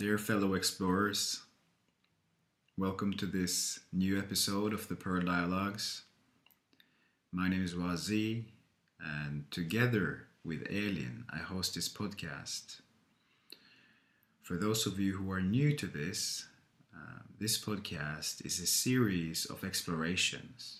[0.00, 1.42] Dear fellow explorers,
[2.78, 6.04] welcome to this new episode of the Pearl Dialogues.
[7.32, 8.44] My name is Wazee,
[8.98, 12.80] and together with Elin, I host this podcast.
[14.40, 16.46] For those of you who are new to this,
[16.96, 20.78] uh, this podcast is a series of explorations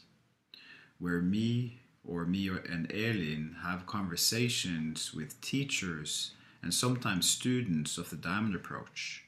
[0.99, 6.31] where me or me and Elin have conversations with teachers
[6.63, 9.25] and sometimes students of the diamond approach.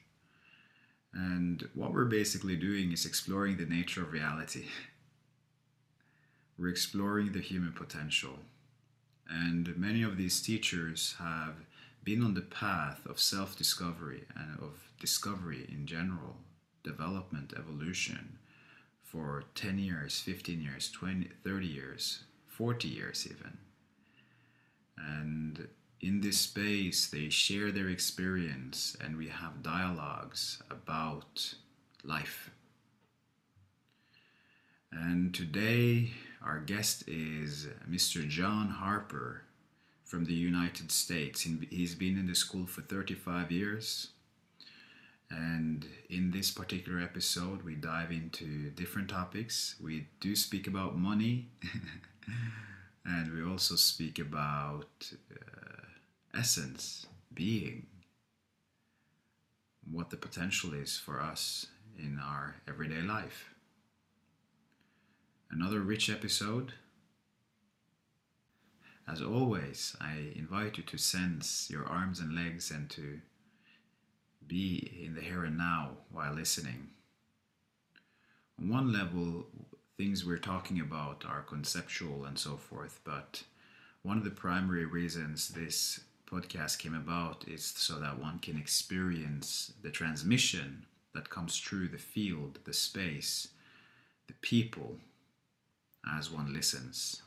[1.13, 4.65] And what we're basically doing is exploring the nature of reality.
[6.57, 8.39] We're exploring the human potential.
[9.29, 11.55] And many of these teachers have
[12.03, 16.37] been on the path of self discovery and of discovery in general,
[16.83, 18.37] development, evolution,
[19.13, 23.57] for 10 years, 15 years, 20, 30 years, 40 years even.
[24.97, 25.67] And
[26.03, 31.55] in this space, they share their experience and we have dialogues about
[32.03, 32.49] life.
[34.91, 36.11] And today,
[36.43, 38.27] our guest is Mr.
[38.27, 39.43] John Harper
[40.03, 41.47] from the United States.
[41.69, 44.09] He's been in the school for 35 years.
[45.31, 49.75] And in this particular episode, we dive into different topics.
[49.81, 51.47] We do speak about money,
[53.05, 55.62] and we also speak about uh,
[56.35, 57.85] essence, being,
[59.89, 61.67] what the potential is for us
[61.97, 63.53] in our everyday life.
[65.51, 66.73] Another rich episode.
[69.07, 73.19] As always, I invite you to sense your arms and legs and to
[74.47, 76.87] be in the here and now while listening.
[78.59, 79.45] On one level,
[79.97, 83.43] things we're talking about are conceptual and so forth, but
[84.01, 85.99] one of the primary reasons this
[86.33, 90.83] podcast came about is so that one can experience the transmission
[91.13, 93.49] that comes through the field, the space,
[94.25, 94.97] the people
[96.17, 97.21] as one listens.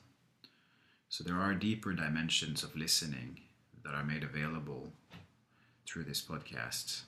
[1.09, 3.41] So there are deeper dimensions of listening
[3.85, 4.93] that are made available
[5.87, 7.03] through this podcast.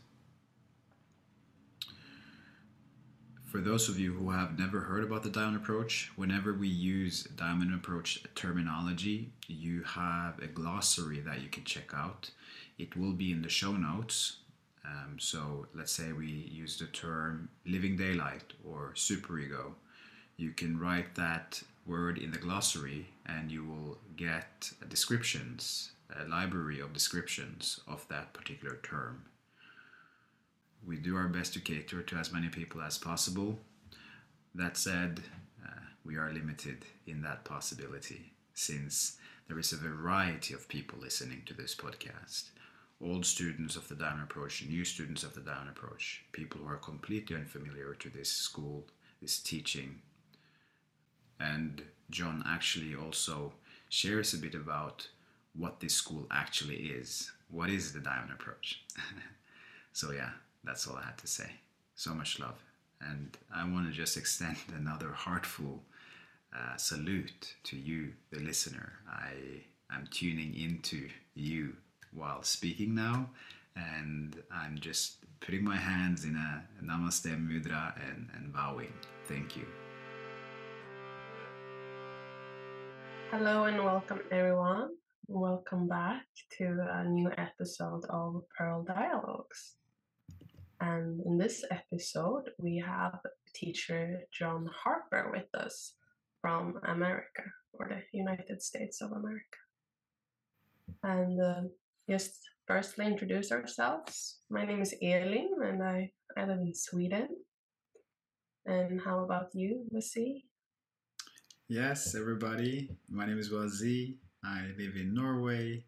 [3.49, 7.25] For those of you who have never heard about the diamond approach, whenever we use
[7.35, 12.31] diamond approach terminology, you have a glossary that you can check out.
[12.77, 14.41] It will be in the show notes.
[14.85, 19.73] Um, so let's say we use the term living daylight or superego.
[20.37, 26.81] You can write that word in the glossary and you will get descriptions, a library
[26.81, 29.25] of descriptions of that particular term
[30.87, 33.59] we do our best to cater to as many people as possible.
[34.55, 35.21] That said,
[35.65, 39.19] uh, we are limited in that possibility since
[39.49, 42.51] there is a variety of people listening to this podcast.
[43.01, 46.77] Old students of the Diamond Approach, new students of the Diamond Approach, people who are
[46.77, 48.85] completely unfamiliar to this school,
[49.23, 50.01] this teaching.
[51.39, 53.53] And John actually also
[53.89, 55.09] shares a bit about
[55.55, 57.31] what this school actually is.
[57.51, 58.83] What is the Diamond Approach?
[59.93, 60.31] so, yeah,
[60.65, 61.51] that's all I had to say.
[61.95, 62.63] So much love.
[63.01, 65.83] And I want to just extend another heartful
[66.57, 68.93] uh, salute to you, the listener.
[69.09, 71.75] I am tuning into you
[72.13, 73.29] while speaking now,
[73.77, 78.93] and I'm just putting my hands in a, namaste mudra and, and bowing.
[79.27, 79.67] Thank you.
[83.31, 84.89] Hello and welcome, everyone.
[85.27, 86.25] Welcome back
[86.57, 89.75] to a new episode of Pearl Dialogues.
[90.81, 93.19] And in this episode, we have
[93.55, 95.95] teacher John Harper with us
[96.41, 99.59] from America or the United States of America.
[101.03, 101.63] And uh,
[102.09, 104.39] just firstly introduce ourselves.
[104.51, 107.29] My name is Elin and I, I live in Sweden.
[108.67, 110.45] And how about you, Wazee?
[111.69, 112.91] Yes, everybody.
[113.11, 114.17] My name is Wazee.
[114.45, 115.85] I live in Norway.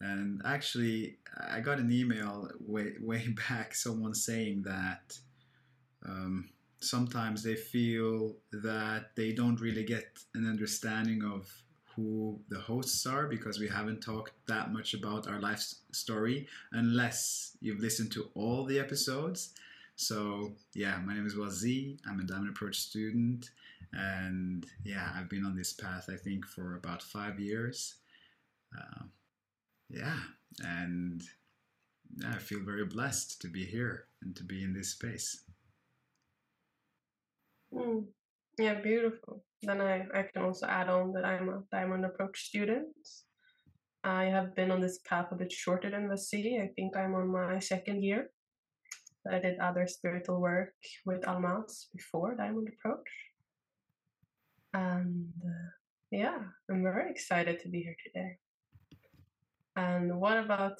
[0.00, 1.18] And actually,
[1.48, 5.18] I got an email way way back, someone saying that
[6.06, 6.50] um,
[6.80, 11.50] sometimes they feel that they don't really get an understanding of
[11.96, 15.62] who the hosts are because we haven't talked that much about our life
[15.92, 19.54] story unless you've listened to all the episodes.
[19.96, 21.98] So yeah, my name is Wazee.
[22.06, 23.50] I'm a Diamond Approach student,
[23.92, 27.94] and yeah, I've been on this path I think for about five years.
[28.76, 29.04] Uh,
[29.88, 30.18] yeah,
[30.60, 31.22] and
[32.16, 35.44] yeah, I feel very blessed to be here and to be in this space.
[37.72, 38.04] Mm.
[38.58, 39.44] Yeah, beautiful.
[39.62, 42.86] Then I, I can also add on that I'm a Diamond Approach student.
[44.04, 46.60] I have been on this path a bit shorter than the city.
[46.62, 48.30] I think I'm on my second year.
[49.30, 50.74] I did other spiritual work
[51.06, 53.08] with Almaas before Diamond Approach.
[54.74, 55.70] And uh,
[56.10, 56.38] yeah,
[56.70, 58.36] I'm very excited to be here today.
[59.76, 60.78] And what about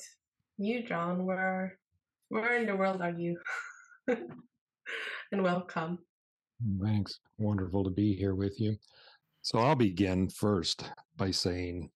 [0.57, 1.27] you, John?
[1.27, 1.79] Where
[2.29, 3.39] where in the world are you?
[4.07, 5.99] and welcome.
[6.83, 7.21] Thanks.
[7.39, 8.77] Wonderful to be here with you.
[9.43, 11.91] So I'll begin first by saying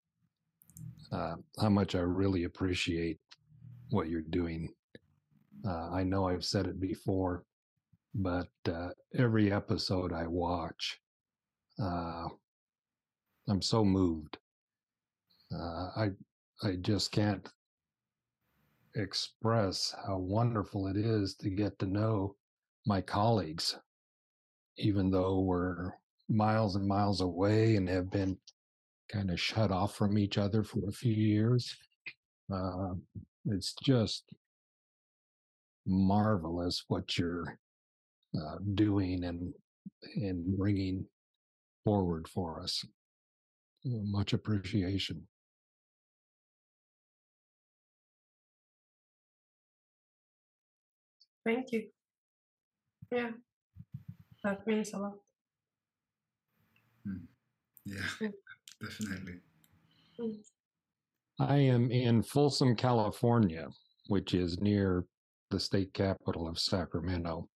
[1.12, 3.18] uh, how much I really appreciate
[3.90, 4.68] what you're doing.
[5.66, 7.44] Uh, I know I've said it before,
[8.14, 11.00] but uh, every episode I watch,
[11.82, 12.26] uh,
[13.48, 14.38] I'm so moved.
[15.54, 16.10] Uh, I
[16.62, 17.48] I just can't
[18.96, 22.34] express how wonderful it is to get to know
[22.86, 23.76] my colleagues,
[24.76, 25.92] even though we're
[26.28, 28.36] miles and miles away and have been
[29.10, 31.76] kind of shut off from each other for a few years.
[32.52, 32.94] Uh,
[33.46, 34.24] it's just
[35.86, 37.58] marvelous what you're
[38.36, 39.54] uh, doing and
[40.16, 41.04] and bringing
[41.84, 42.84] forward for us.
[43.84, 45.26] Much appreciation.
[51.48, 51.84] Thank you.
[53.10, 53.30] Yeah,
[54.44, 55.14] that means a lot.
[57.08, 57.22] Mm.
[57.86, 58.28] Yeah,
[58.82, 59.40] definitely.
[60.20, 60.34] Mm.
[61.40, 63.68] I am in Folsom, California,
[64.08, 65.06] which is near
[65.50, 67.48] the state capital of Sacramento.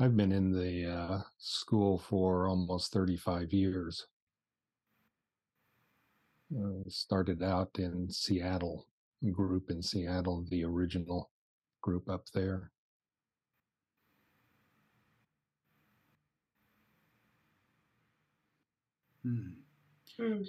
[0.00, 4.06] I've been in the uh, school for almost 35 years.
[6.56, 8.86] Uh, started out in Seattle,
[9.32, 11.30] group in Seattle, the original
[11.80, 12.70] group up there.
[19.22, 19.52] Hmm.
[20.18, 20.42] Hmm.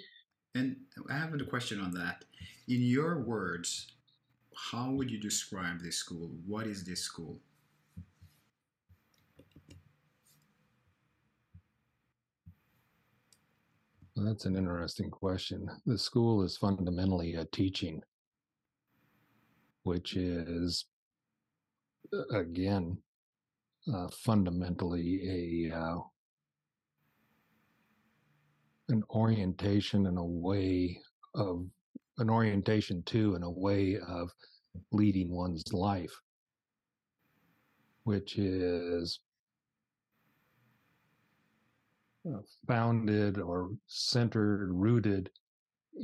[0.54, 0.76] And
[1.10, 2.24] I have a question on that.
[2.68, 3.92] In your words,
[4.54, 6.30] how would you describe this school?
[6.46, 7.38] What is this school?
[14.16, 15.70] That's an interesting question.
[15.84, 18.02] The school is fundamentally a teaching,
[19.86, 20.86] which is,
[22.32, 22.98] again,
[23.94, 25.98] uh, fundamentally a uh,
[28.88, 30.98] an orientation and a way
[31.36, 31.64] of
[32.18, 34.28] an orientation to and a way of
[34.90, 36.20] leading one's life,
[38.02, 39.20] which is
[42.28, 45.30] uh, founded or centered, rooted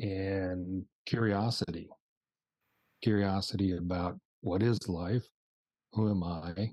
[0.00, 1.88] in curiosity.
[3.02, 5.26] Curiosity about what is life,
[5.92, 6.72] who am I,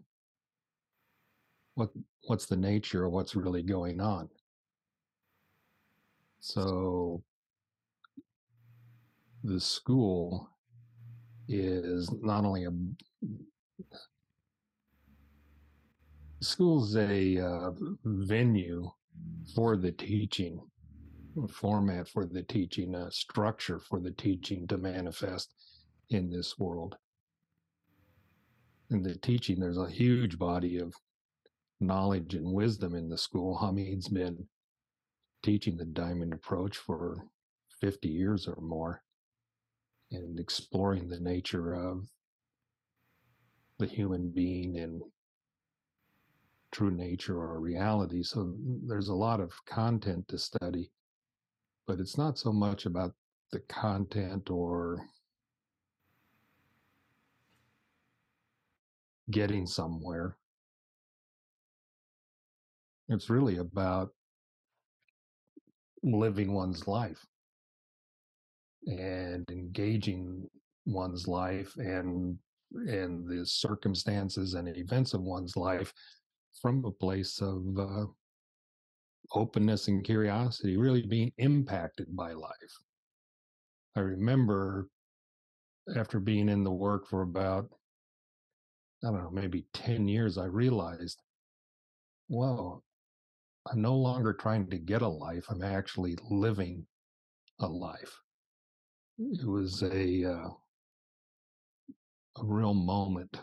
[1.76, 1.90] what
[2.26, 4.30] what's the nature of what's really going on.
[6.40, 7.24] So
[9.44, 10.50] the school
[11.48, 12.72] is not only a
[16.42, 17.72] school's a uh,
[18.04, 18.90] venue
[19.56, 20.60] for the teaching
[21.50, 25.54] format for the teaching a structure for the teaching to manifest
[26.10, 26.96] in this world
[28.90, 30.94] in the teaching there's a huge body of
[31.80, 34.48] knowledge and wisdom in the school hamid's been
[35.44, 37.24] teaching the diamond approach for
[37.80, 39.02] 50 years or more
[40.12, 42.08] and exploring the nature of
[43.78, 45.02] the human being and
[46.72, 48.24] true nature or reality.
[48.24, 50.92] So mm, there's a lot of content to study,
[51.88, 53.14] but it's not so much about
[53.52, 55.06] the content or
[59.32, 60.38] getting somewhere.
[63.08, 64.10] It's really about
[66.04, 67.26] living one's life
[68.86, 70.48] and engaging
[70.86, 72.38] one's life and
[72.88, 75.92] and the circumstances and events of one's life
[76.62, 78.06] from a place of uh,
[79.34, 82.84] openness and curiosity, really being impacted by life.
[83.96, 84.88] I remember
[85.96, 87.70] after being in the work for about,
[89.04, 91.22] I don't know, maybe 10 years, I realized,
[92.28, 92.84] well,
[93.72, 95.46] I'm no longer trying to get a life.
[95.50, 96.86] I'm actually living
[97.60, 98.22] a life.
[99.20, 100.50] It was a uh,
[102.38, 103.40] a real moment.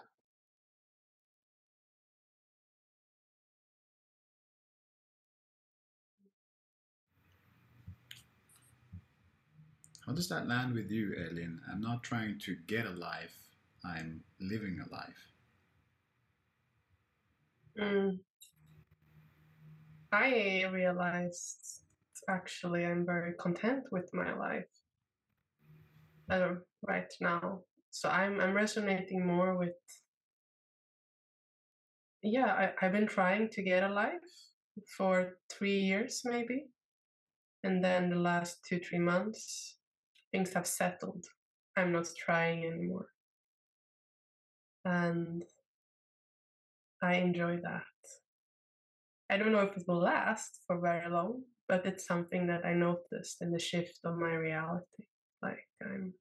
[10.06, 11.60] How does that land with you, Elin?
[11.70, 13.34] I'm not trying to get a life.
[13.84, 15.35] I'm living a life.
[17.78, 18.18] Mm.
[20.10, 21.84] I realized
[22.28, 24.66] actually I'm very content with my life.
[26.30, 27.60] uh, right now.
[27.90, 29.74] So I'm I'm resonating more with.
[32.22, 34.32] Yeah, I, I've been trying to get a life
[34.96, 36.66] for three years maybe,
[37.64, 39.78] and then the last two three months,
[40.32, 41.24] things have settled.
[41.76, 43.08] I'm not trying anymore,
[44.84, 45.42] and
[47.02, 47.84] I enjoy that.
[49.30, 52.74] I don't know if it will last for very long, but it's something that I
[52.74, 55.04] noticed in the shift of my reality.
[55.42, 56.14] Like I'm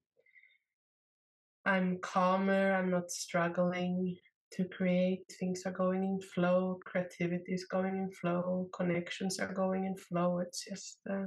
[1.65, 4.17] I'm calmer, I'm not struggling
[4.53, 5.23] to create.
[5.39, 10.39] Things are going in flow, creativity is going in flow, connections are going in flow.
[10.39, 11.25] It's just uh,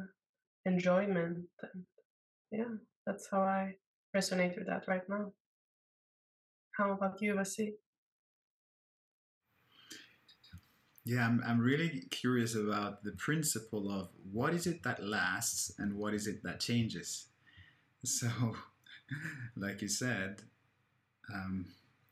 [0.64, 1.38] enjoyment.
[1.62, 1.84] And
[2.52, 2.74] yeah,
[3.06, 3.74] that's how I
[4.16, 5.32] resonate with that right now.
[6.76, 7.72] How about you, Wazee?
[11.08, 15.94] Yeah, I'm, I'm really curious about the principle of what is it that lasts and
[15.94, 17.28] what is it that changes.
[18.04, 18.28] So,
[19.56, 20.42] like you said,
[21.34, 21.64] um,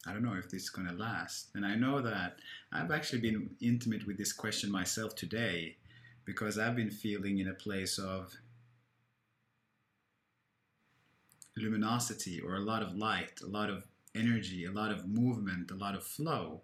[0.07, 1.51] I don't know if this is going to last.
[1.55, 2.39] And I know that
[2.73, 5.77] I've actually been intimate with this question myself today
[6.25, 8.33] because I've been feeling in a place of
[11.55, 13.85] luminosity or a lot of light, a lot of
[14.15, 16.63] energy, a lot of movement, a lot of flow.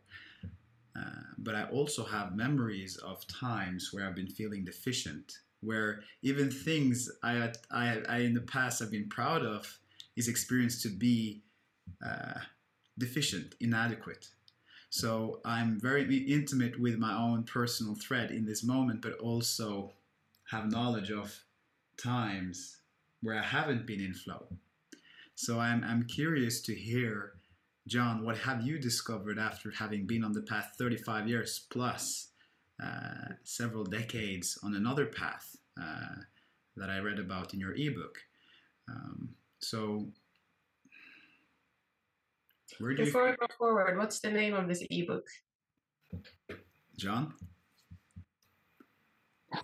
[0.94, 6.50] Uh, but I also have memories of times where I've been feeling deficient, where even
[6.50, 9.78] things I, I, I in the past have been proud of
[10.16, 11.42] is experienced to be
[12.04, 12.40] uh,
[12.98, 14.28] deficient, inadequate.
[14.90, 19.92] So I'm very intimate with my own personal thread in this moment, but also
[20.50, 21.34] have knowledge of
[21.96, 22.76] times
[23.22, 24.46] where I haven't been in flow.
[25.34, 27.32] So I'm, I'm curious to hear
[27.88, 32.28] John, what have you discovered after having been on the path 35 years plus,
[32.82, 36.14] uh, several decades on another path uh,
[36.76, 38.18] that I read about in your ebook?
[38.88, 40.06] Um, so,
[42.78, 43.30] where do Before you...
[43.30, 45.26] we go forward, what's the name of this ebook?
[46.96, 47.34] John?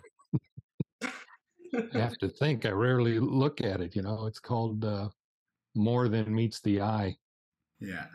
[1.94, 2.66] I have to think.
[2.66, 3.94] I rarely look at it.
[3.94, 5.08] You know, it's called uh,
[5.76, 7.16] More Than Meets the I.
[7.80, 8.06] Yeah.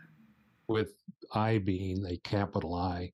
[0.68, 0.94] With
[1.34, 3.12] I being a capital I.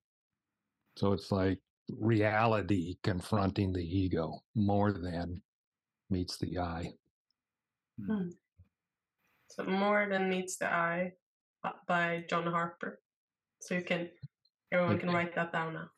[0.98, 1.60] So it's like
[1.98, 5.42] reality confronting the ego more than
[6.10, 6.94] meets the eye.
[8.00, 8.14] Hmm.
[8.14, 8.30] hmm.
[9.52, 11.14] So more than meets the eye
[11.64, 13.00] uh, by John Harper.
[13.62, 14.10] So you can
[14.72, 15.90] everyone it, can write that down now.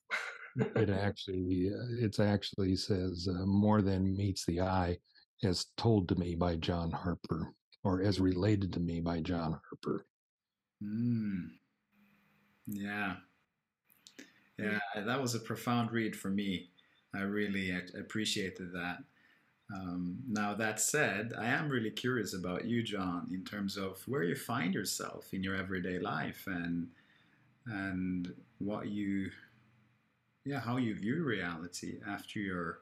[0.76, 4.98] it actually uh, it's actually says uh, more than meets the eye
[5.44, 7.54] as told to me by John Harper
[7.84, 10.06] or as related to me by John Harper.
[10.82, 11.52] Mm.
[12.68, 13.18] Yeah.
[14.58, 16.70] Yeah, that was a profound read for me.
[17.14, 19.04] I really appreciated that.
[19.76, 24.24] Um, now, that said, I am really curious about you, John, in terms of where
[24.24, 26.90] you find yourself in your everyday life and
[27.68, 29.32] and what you,
[30.46, 32.80] yeah, how you view reality after your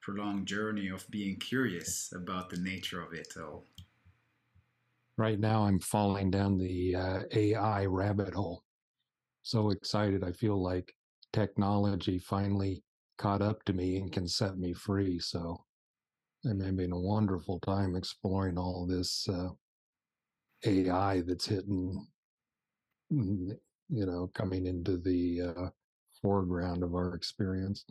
[0.00, 3.64] prolonged journey of being curious about the nature of it all
[5.18, 8.62] right now I'm falling down the uh, AI rabbit hole.
[9.42, 10.24] So excited.
[10.24, 10.92] I feel like
[11.32, 12.82] technology finally
[13.18, 15.18] caught up to me and can set me free.
[15.18, 15.64] So
[16.46, 19.50] I'm having a wonderful time exploring all this uh,
[20.64, 22.06] AI that's hitting,
[23.12, 23.56] mm,
[23.88, 25.68] you know, coming into the uh,
[26.22, 27.84] foreground of our experience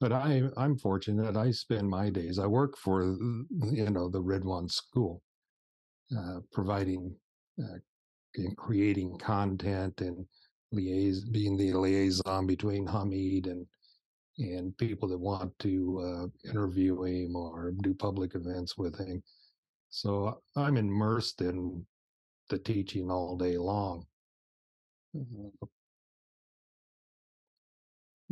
[0.00, 1.36] but I, I'm fortunate.
[1.36, 2.38] I spend my days.
[2.38, 5.22] I work for, you know, the Ridhwan School,
[6.16, 7.14] uh, providing
[7.62, 7.78] uh,
[8.36, 10.24] and creating content and
[10.74, 13.66] being the liaison between Hamid and
[14.38, 19.20] and people that want to uh, interview him or do public events with him.
[19.90, 21.84] So I'm immersed in
[22.48, 24.06] the teaching all day long.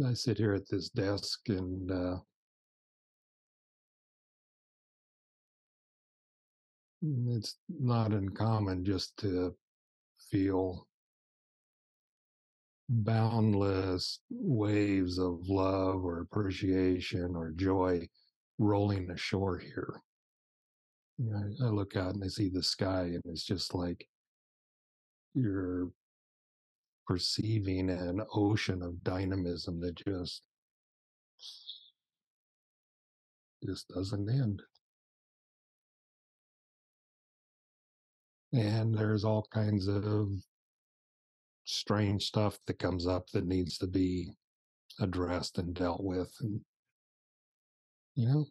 [0.04, 2.16] I sit here at this desk and uh,
[7.28, 9.54] it's not uncommon just to
[10.30, 10.86] feel
[12.88, 18.06] boundless waves of love or appreciation or joy
[18.58, 20.00] rolling ashore here.
[21.18, 24.06] You know, I look out and I see the sky, and it's just like
[25.34, 25.88] you're
[27.06, 30.42] perceiving an ocean of dynamism that just
[33.64, 34.62] just doesn't end.
[38.52, 40.28] And there's all kinds of
[41.64, 44.30] strange stuff that comes up that needs to be
[45.00, 46.32] addressed and dealt with.
[46.40, 46.60] And,
[48.14, 48.46] you know,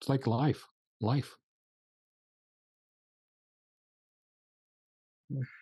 [0.00, 0.64] it's like life,
[1.00, 1.34] life.
[5.30, 5.57] Yeah.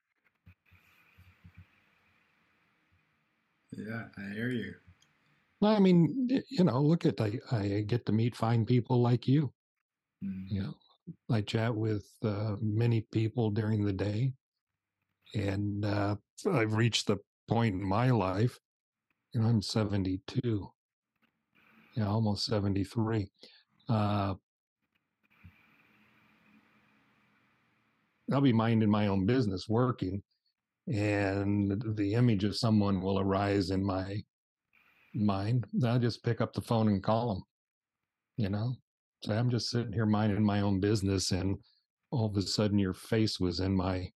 [3.78, 4.74] I hear you.
[5.60, 9.26] Well, I mean, you know, look at I, I get to meet fine people like
[9.26, 9.52] you.
[10.24, 10.44] Mm.
[10.48, 10.74] You know,
[11.30, 14.32] I chat with uh, many people during the day,
[15.34, 16.16] and uh,
[16.50, 17.18] I've reached the
[17.48, 18.58] point in my life.
[19.32, 20.70] You know, I'm 72.
[21.96, 23.28] Yeah, almost 73.
[23.88, 24.34] Uh,
[28.32, 30.22] I'll be minding my own business, working,
[30.86, 34.22] and the image of someone will arise in my
[35.14, 35.66] mind.
[35.84, 37.42] I'll just pick up the phone and call them.
[38.36, 38.74] You know,
[39.22, 41.56] so I'm just sitting here minding my own business, and
[42.10, 44.10] all of a sudden, your face was in my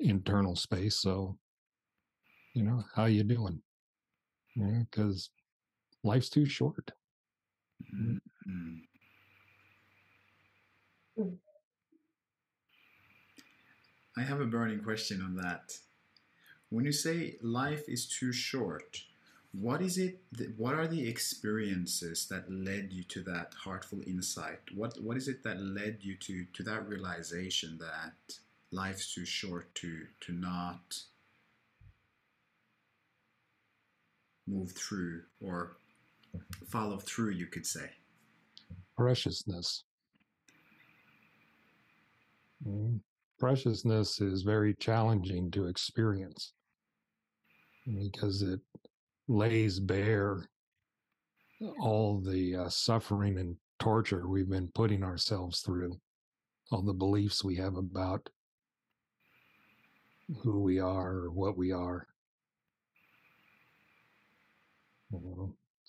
[0.00, 0.96] internal space.
[0.96, 1.38] So,
[2.54, 3.62] you know, how you doing?
[4.56, 5.30] Yeah, because
[6.02, 6.90] life's too short.
[7.94, 8.18] Mm.
[14.18, 15.78] I have a burning question on that.
[16.70, 19.02] When you say life is too short,
[19.52, 20.20] what is it?
[20.36, 24.60] th- What are the experiences that led you to that heartful insight?
[24.74, 28.38] What What is it that led you to to that realization that
[28.72, 31.04] life's too short to to not
[34.48, 35.76] move through or
[36.66, 37.30] follow through?
[37.30, 37.90] You could say.
[38.96, 39.84] Preciousness.
[42.66, 43.00] Mm.
[43.38, 46.54] Preciousness is very challenging to experience
[47.86, 48.60] because it
[49.28, 50.48] lays bare
[51.80, 55.96] all the uh, suffering and torture we've been putting ourselves through,
[56.72, 58.28] all the beliefs we have about
[60.42, 62.06] who we are or what we are.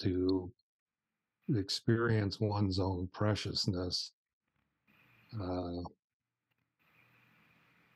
[0.01, 0.51] To
[1.55, 4.11] experience one's own preciousness.
[5.41, 5.81] Uh,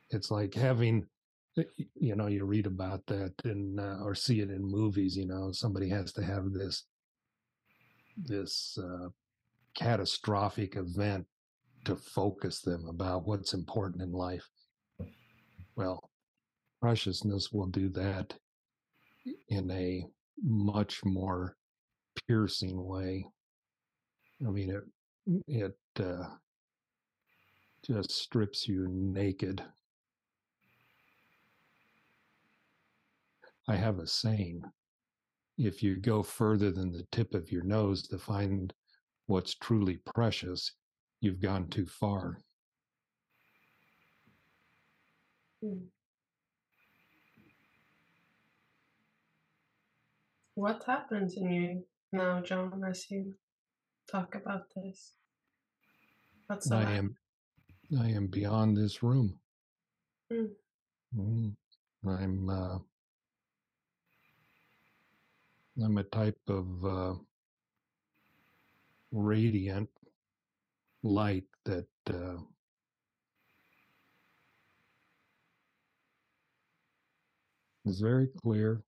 [0.10, 1.06] it's like having,
[1.58, 5.16] y- you know, you read about that and uh, or see it in movies.
[5.18, 6.86] You know, somebody has to have this
[8.18, 9.10] this uh,
[9.76, 11.26] catastrophic event
[11.86, 14.48] to focus them about what's important in life.
[15.76, 16.10] Well,
[16.82, 18.34] preciousness will do that
[19.50, 20.06] in a
[20.42, 21.56] much more
[22.28, 23.26] piercing way.
[24.46, 24.84] I mean, it
[25.48, 26.26] it uh,
[27.86, 29.64] just strips you naked.
[33.68, 34.62] I have a saying:
[35.58, 38.74] if you go further than the tip of your nose to find
[39.28, 40.72] what's truly precious,
[41.22, 42.40] you've gone too far.
[45.64, 45.84] Mm.
[50.56, 53.34] What happens in you now, John, as you
[54.12, 55.14] talk about this?
[56.48, 57.16] What's I am,
[58.00, 59.40] I am beyond this room.
[60.32, 60.50] Mm.
[61.18, 61.56] Mm.
[62.06, 62.78] I'm, uh,
[65.82, 67.14] I'm a type of uh,
[69.12, 69.90] radiant
[71.04, 72.38] light that uh,
[77.86, 78.82] is very clear.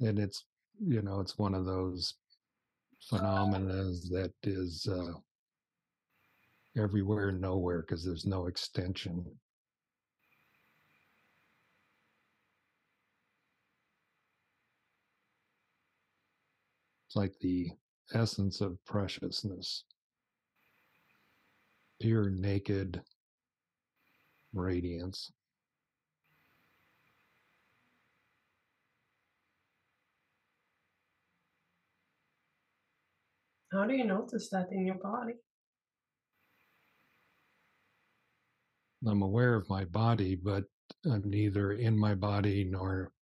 [0.00, 0.44] And it's,
[0.86, 2.14] you know, it's one of those
[3.08, 5.14] phenomena that is uh,
[6.76, 9.24] everywhere, nowhere, because there's no extension.
[17.08, 17.70] It's like the
[18.14, 19.84] essence of preciousness,
[22.00, 23.00] pure, naked
[24.52, 25.32] radiance.
[33.72, 35.34] How do you notice that in your body?
[39.06, 40.64] I'm aware of my body, but
[41.06, 43.12] I'm neither in my body nor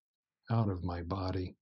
[0.50, 1.56] out of my body.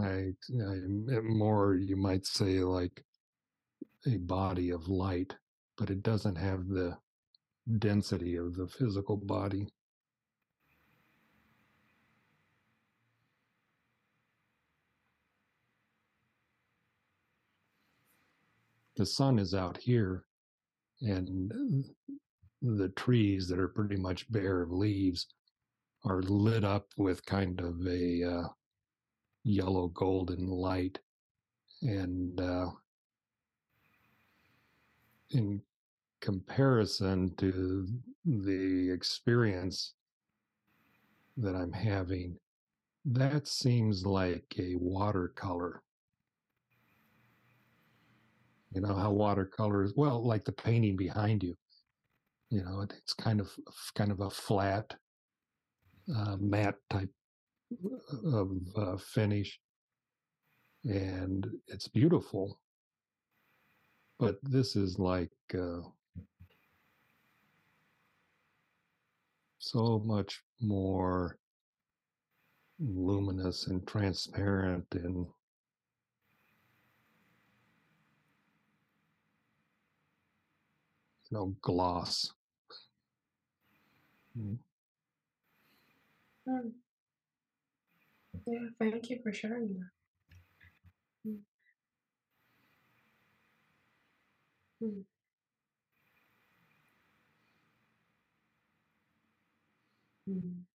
[0.00, 3.04] I, I'm eh, more, you might say, like
[4.06, 5.36] a body of light,
[5.78, 6.96] but it doesn't have the
[7.78, 9.68] density of the physical body.
[18.98, 20.24] The sun is out here,
[21.00, 21.84] and
[22.60, 25.28] the trees that are pretty much bare of leaves
[26.04, 28.48] are lit up with kind of a uh,
[29.44, 30.98] yellow golden light.
[31.80, 32.70] And uh,
[35.30, 35.62] in
[36.20, 37.86] comparison to
[38.24, 39.94] the experience
[41.36, 42.36] that I'm having,
[43.04, 45.84] that seems like a watercolor.
[48.72, 51.54] You know how watercolor is well, like the painting behind you.
[52.50, 53.50] You know, it's kind of
[53.94, 54.94] kind of a flat,
[56.14, 57.10] uh, matte type
[58.24, 59.58] of uh, finish,
[60.84, 62.60] and it's beautiful.
[64.18, 65.80] But this is like uh,
[69.58, 71.38] so much more
[72.78, 75.26] luminous and transparent and
[81.32, 82.32] know gloss
[84.38, 84.58] mm.
[88.46, 89.90] yeah thank you for sharing that
[94.82, 95.04] mm.
[100.28, 100.67] Mm.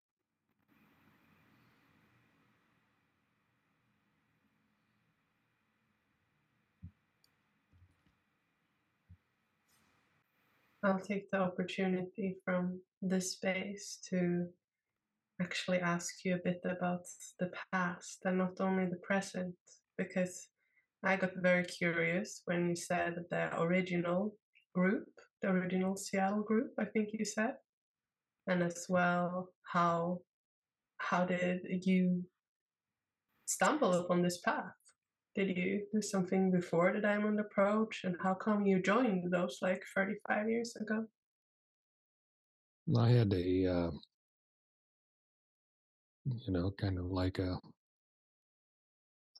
[10.83, 14.47] I'll take the opportunity from this space to
[15.41, 17.05] actually ask you a bit about
[17.39, 19.55] the past and not only the present,
[19.97, 20.47] because
[21.03, 24.35] I got very curious when you said the original
[24.73, 25.07] group,
[25.41, 27.55] the original Seattle group, I think you said
[28.47, 30.19] and as well how
[30.97, 32.23] how did you
[33.45, 34.82] stumble upon this path
[35.35, 39.81] did you do something before the diamond approach and how come you joined those like
[39.95, 41.05] 35 years ago
[42.97, 43.91] i had a uh,
[46.25, 47.57] you know kind of like a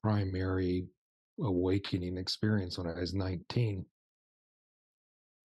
[0.01, 0.87] primary
[1.41, 3.85] awakening experience when i was 19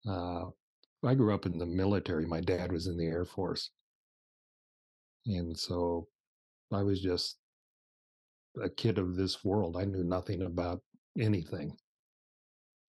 [0.08, 0.46] uh,
[1.06, 2.26] I grew up in the military.
[2.26, 3.72] My dad was in the Air Force.
[5.26, 6.08] And so
[6.72, 7.38] I was just
[8.62, 9.78] a kid of this world.
[9.78, 10.82] I knew nothing about
[11.20, 11.76] anything.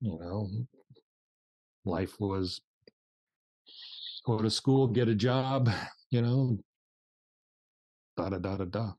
[0.01, 0.49] You know,
[1.85, 2.61] life was
[4.27, 5.71] go to school, get a job,
[6.11, 6.59] you know,
[8.17, 8.93] da da da da da.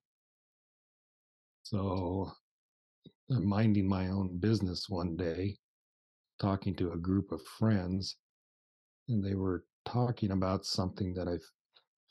[1.64, 2.32] So
[3.32, 5.58] I'm minding my own business one day,
[6.40, 8.18] talking to a group of friends,
[9.10, 11.38] and they were talking about something that I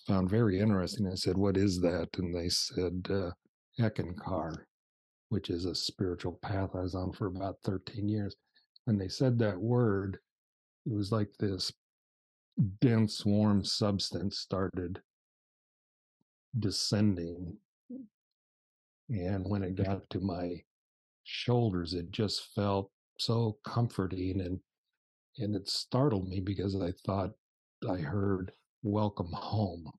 [0.07, 1.07] found very interesting.
[1.07, 2.09] I said, What is that?
[2.19, 3.31] And they said, uh,
[3.79, 4.65] Eckankar,
[5.29, 8.37] which is a spiritual path I was on for about 13 years.
[8.85, 10.19] When they said that word,
[10.87, 11.73] it was like this
[12.81, 15.01] dense, warm substance started
[16.59, 17.57] descending.
[19.09, 20.63] And when it got to my
[21.25, 24.61] shoulders, it just felt so comforting and
[25.39, 27.33] and it startled me because I thought
[27.91, 28.53] I heard
[28.85, 29.91] welcome home.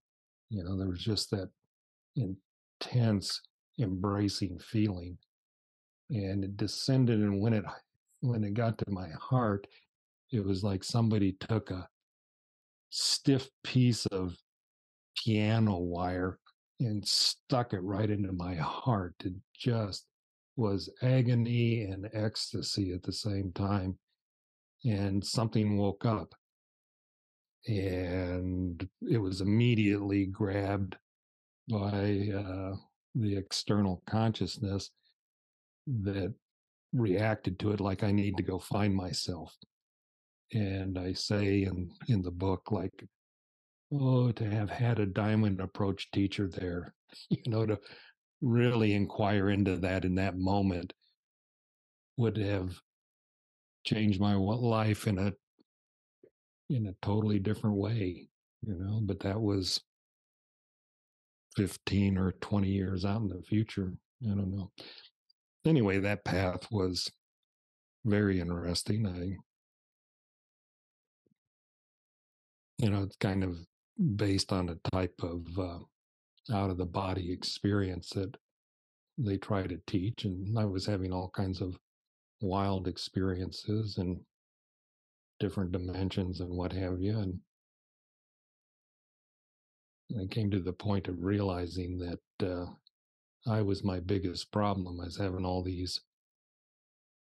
[0.49, 1.49] You know, there was just that
[2.15, 3.41] intense
[3.79, 5.17] embracing feeling.
[6.09, 7.65] And it descended and when it
[8.21, 9.67] when it got to my heart,
[10.31, 11.87] it was like somebody took a
[12.89, 14.35] stiff piece of
[15.17, 16.39] piano wire
[16.79, 19.15] and stuck it right into my heart.
[19.23, 20.05] It just
[20.57, 23.97] was agony and ecstasy at the same time
[24.85, 26.33] and something woke up
[27.67, 30.95] and it was immediately grabbed
[31.69, 32.75] by uh,
[33.15, 34.91] the external consciousness
[35.87, 36.33] that
[36.93, 39.55] reacted to it like I need to go find myself.
[40.53, 43.07] And I say in, in the book, like,
[43.91, 46.93] oh, to have had a diamond approach teacher there,
[47.29, 47.79] you know, to
[48.41, 50.93] really inquire into that in that moment
[52.17, 52.79] would have
[53.85, 55.33] changed my life in a
[56.69, 58.27] in a totally different way
[58.65, 59.81] you know but that was
[61.55, 64.71] 15 or 20 years out in the future i don't know
[65.65, 67.09] anyway that path was
[68.05, 69.35] very interesting i
[72.83, 73.57] you know it's kind of
[74.15, 75.79] based on a type of uh,
[76.53, 78.35] out of the body experience that
[79.17, 81.77] they try to teach and i was having all kinds of
[82.41, 84.19] wild experiences and
[85.39, 87.17] different dimensions and what have you.
[87.19, 87.39] And
[90.13, 92.65] I came to the point of realizing that uh,
[93.47, 94.99] I was my biggest problem.
[94.99, 96.01] I was having all these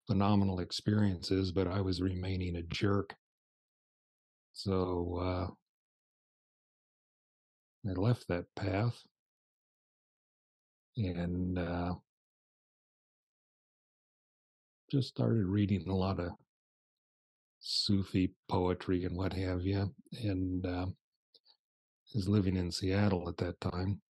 [0.07, 3.15] phenomenal experiences, but I was remaining a jerk.
[4.53, 5.47] So uh,
[7.89, 9.01] I left that path
[10.97, 11.93] and uh,
[14.91, 16.31] just started reading a lot of
[17.59, 19.93] Sufi poetry and what have you.
[20.23, 20.87] And uh,
[22.13, 24.01] was living in Seattle at that time.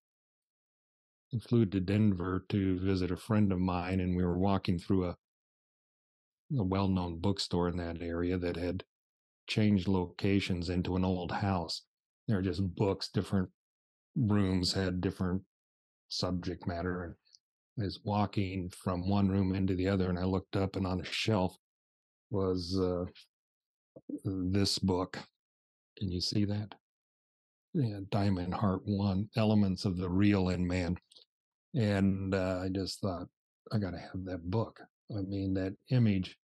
[1.34, 5.06] I flew to Denver to visit a friend of mine, and we were walking through
[5.06, 5.16] a,
[6.58, 8.84] a well known bookstore in that area that had
[9.46, 11.82] changed locations into an old house.
[12.26, 13.48] There were just books, different
[14.16, 15.42] rooms had different
[16.08, 17.04] subject matter.
[17.04, 17.14] And
[17.80, 21.00] I was walking from one room into the other, and I looked up, and on
[21.00, 21.56] a shelf
[22.30, 23.04] was uh,
[24.24, 25.18] this book.
[25.98, 26.74] Can you see that?
[28.10, 30.96] Diamond Heart One Elements of the Real in Man.
[31.74, 33.28] And uh, I just thought,
[33.72, 34.80] I got to have that book.
[35.16, 36.36] I mean, that image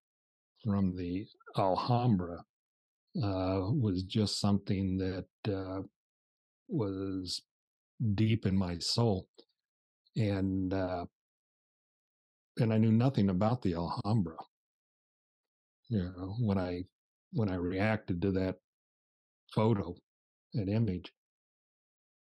[0.65, 2.45] from the Alhambra
[3.23, 5.83] uh, was just something that uh,
[6.69, 7.43] was
[8.15, 9.27] deep in my soul.
[10.17, 11.07] And uh,
[12.59, 14.37] and I knew nothing about the Alhambra.
[15.89, 16.85] You know, when I
[17.33, 18.57] when I reacted to that
[19.55, 19.95] photo,
[20.57, 21.13] that image.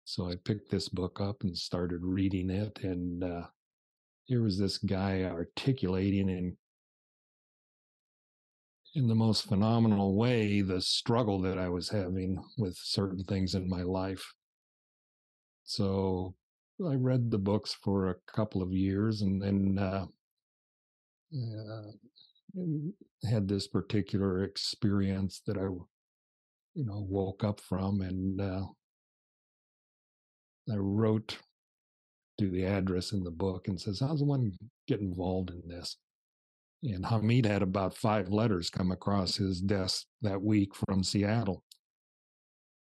[0.04, 3.46] So I picked this book up and started reading it, and uh,
[4.24, 6.56] here was this guy articulating in
[8.94, 13.68] in the most phenomenal way the struggle that I was having with certain things in
[13.68, 14.24] my life.
[15.62, 16.35] So
[16.85, 20.06] I read the books for a couple of years, and then uh,
[21.33, 21.83] uh,
[23.28, 25.68] had this particular experience that I,
[26.74, 28.66] you know, woke up from, and uh,
[30.70, 31.38] I wrote
[32.38, 34.52] to the address in the book and says, "How's one
[34.87, 35.96] get involved in this?"
[36.83, 41.62] And Hamid had about five letters come across his desk that week from Seattle.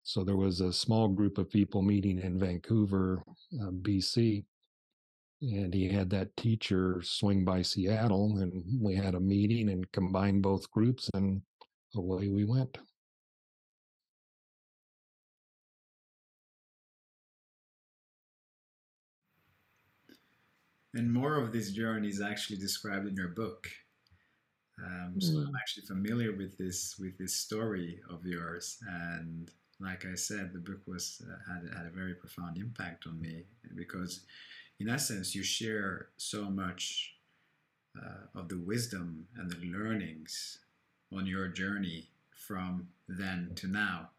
[0.04, 3.24] So there was a small group of people meeting in Vancouver,
[3.62, 4.44] uh, BC,
[5.42, 10.42] and he had that teacher swing by Seattle, and we had a meeting and combined
[10.42, 11.42] both groups, and
[11.96, 12.78] away we went.
[20.94, 23.68] And more of this journey is actually described in your book.
[24.84, 25.60] Um, so I'm mm.
[25.60, 30.82] actually familiar with this with this story of yours, and like I said, the book
[30.88, 33.44] was uh, had had a very profound impact on me
[33.76, 34.26] because
[34.80, 37.16] in essence, you share so much
[37.98, 40.60] uh, of the wisdom and the learnings
[41.16, 44.10] on your journey from then to now.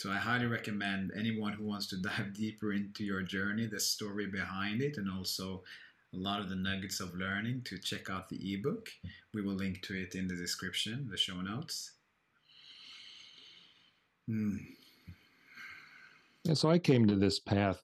[0.00, 4.26] So I highly recommend anyone who wants to dive deeper into your journey, the story
[4.26, 5.62] behind it, and also
[6.14, 8.88] a lot of the nuggets of learning to check out the ebook.
[9.34, 11.92] We will link to it in the description, the show notes.
[14.26, 14.56] Hmm.
[16.46, 17.82] And so I came to this path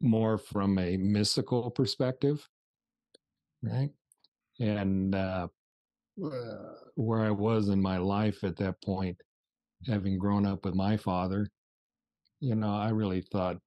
[0.00, 2.48] more from a mystical perspective,
[3.60, 3.90] right?
[4.60, 5.48] And uh,
[6.24, 9.20] uh, where I was in my life at that point,
[9.86, 11.48] having grown up with my father,
[12.40, 13.58] you know, I really thought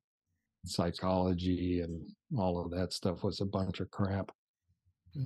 [0.66, 2.02] psychology and
[2.38, 4.32] all of that stuff was a bunch of crap.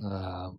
[0.04, 0.50] Uh,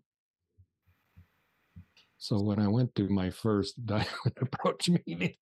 [2.17, 5.35] so when I went to my first diamond approach meeting,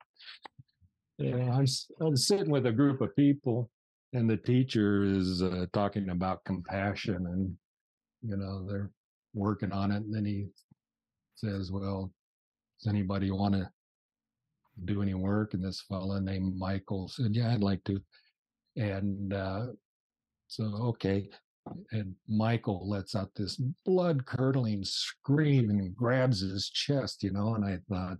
[1.18, 3.70] yeah, I was, I was sitting with a group of people,
[4.14, 7.56] and the teacher is uh, talking about compassion, and
[8.24, 8.90] you know they're
[9.36, 9.98] working on it.
[9.98, 10.48] And then he
[11.36, 12.12] says, "Well,
[12.80, 13.70] does anybody want to
[14.86, 18.02] do any work?" And this fella named Michael said, "Yeah, I'd like to."
[18.76, 19.68] And uh,
[20.48, 21.30] so, okay.
[21.92, 27.56] And Michael lets out this blood curdling scream and grabs his chest, you know.
[27.56, 28.20] And I thought,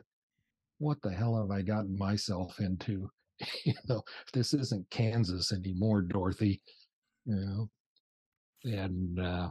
[0.78, 3.10] what the hell have I gotten myself into?
[3.66, 4.02] you know,
[4.34, 6.62] this isn't Kansas anymore, Dorothy.
[7.26, 7.70] You know,
[8.64, 9.50] and uh,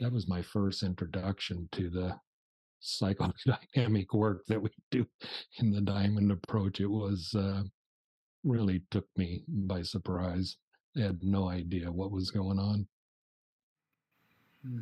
[0.00, 2.16] that was my first introduction to the
[2.82, 5.06] psychodynamic work that we do
[5.58, 6.80] in the diamond approach.
[6.80, 7.62] It was uh,
[8.44, 10.56] really took me by surprise.
[10.96, 12.86] I had no idea what was going on.
[14.62, 14.80] Hmm.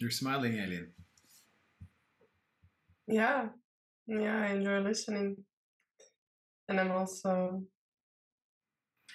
[0.00, 0.92] You're smiling, Elin.
[3.06, 3.48] Yeah,
[4.06, 5.44] yeah, I enjoy listening.
[6.70, 7.64] And I'm also,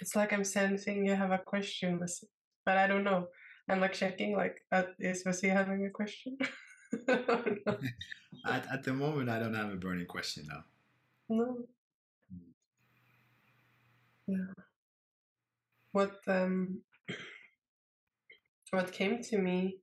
[0.01, 1.97] it's like I'm sensing you have a question,
[2.65, 3.27] but I don't know.
[3.69, 6.37] I'm like checking, like, uh, is Wazee having a question?
[8.45, 10.65] at, at the moment, I don't have a burning question now.
[11.29, 11.59] No.
[12.29, 12.51] Hmm.
[14.27, 14.53] Yeah.
[15.93, 16.81] What um,
[18.71, 19.77] what came to me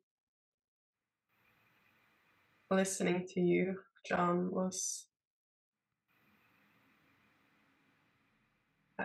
[2.71, 5.07] listening to you, John, was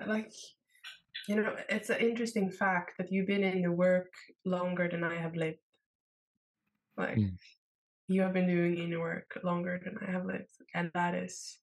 [0.06, 0.32] like
[1.28, 4.12] you know, it's an interesting fact that you've been in the work
[4.46, 5.60] longer than I have lived.
[6.98, 7.32] Like mm.
[8.08, 11.60] you have been doing inner work longer than I have lived, and that is.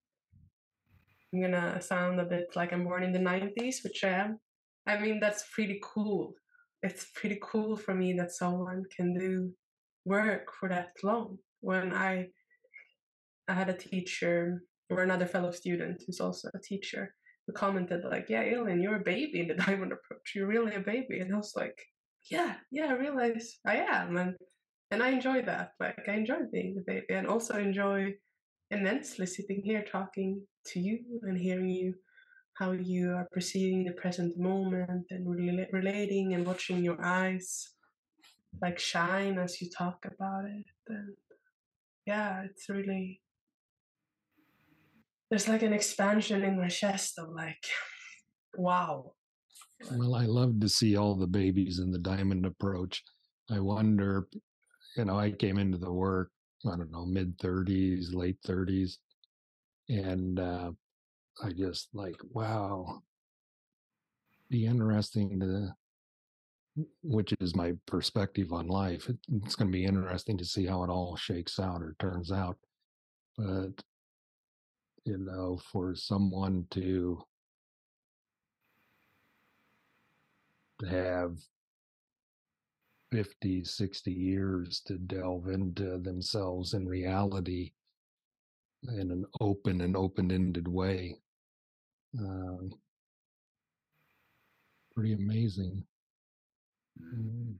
[1.33, 4.39] I'm gonna sound a bit like I'm born in the '90s, which I am.
[4.87, 6.35] I mean, that's pretty cool.
[6.83, 9.51] It's pretty cool for me that someone can do
[10.05, 11.39] work for that long.
[11.61, 12.29] When I,
[13.49, 17.15] I had a teacher or another fellow student who's also a teacher,
[17.53, 20.33] commented like, "Yeah, Elin, you're a baby in the diamond approach.
[20.35, 21.79] You're really a baby." And I was like,
[22.31, 24.37] "Yeah, yeah, I realize I am," and
[24.91, 25.73] and I enjoy that.
[25.81, 28.15] Like, I enjoy being the baby, and also enjoy
[28.71, 31.95] immensely sitting here talking to you and hearing you
[32.55, 37.75] how you are perceiving the present moment and re- relating and watching your eyes
[38.63, 41.15] like shine as you talk about it and
[42.07, 43.21] yeah it's really
[45.31, 47.65] there's like an expansion in my chest of like,
[48.57, 49.13] wow.
[49.91, 53.03] Well, I love to see all the babies in the diamond approach.
[53.51, 54.29] I wonder,
[54.97, 56.31] you know, I came into the work,
[56.67, 58.97] I don't know, mid 30s, late 30s.
[59.89, 60.71] And uh,
[61.43, 63.03] I just like, wow,
[64.51, 65.75] be interesting to,
[67.03, 69.09] which is my perspective on life.
[69.09, 72.33] It, it's going to be interesting to see how it all shakes out or turns
[72.33, 72.57] out.
[73.37, 73.83] But
[75.05, 77.23] you know, for someone to
[80.91, 81.39] have
[83.13, 87.73] 50, 60 years to delve into themselves in reality
[88.89, 91.17] in an open and open ended way.
[92.19, 92.71] Um,
[94.95, 95.85] pretty amazing.
[97.01, 97.55] Mm.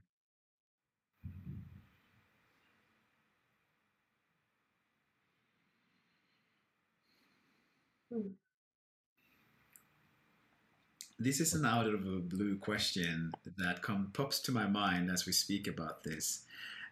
[11.17, 15.25] This is an out of a blue question that come pops to my mind as
[15.25, 16.43] we speak about this,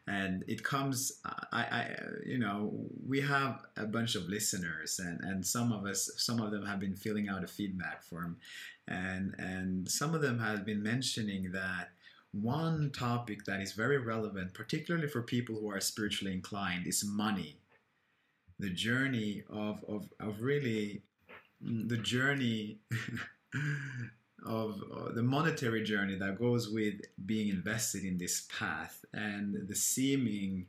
[0.07, 1.19] and it comes.
[1.51, 2.71] I, I, you know,
[3.05, 6.79] we have a bunch of listeners, and and some of us, some of them have
[6.79, 8.37] been filling out a feedback form,
[8.87, 11.89] and and some of them have been mentioning that
[12.31, 17.57] one topic that is very relevant, particularly for people who are spiritually inclined, is money.
[18.59, 21.12] The journey of, of, of really Mm,
[21.63, 22.79] the journey
[24.45, 26.95] of uh, the monetary journey that goes with
[27.25, 30.65] being invested in this path and the seeming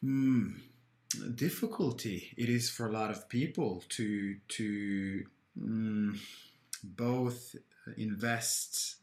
[0.00, 0.52] hmm,
[1.34, 5.24] difficulty it is for a lot of people to to
[5.58, 6.18] mm,
[6.82, 7.54] both
[7.96, 8.96] invest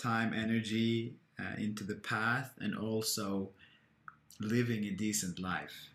[0.00, 3.50] time energy uh, into the path and also
[4.40, 5.93] living a decent life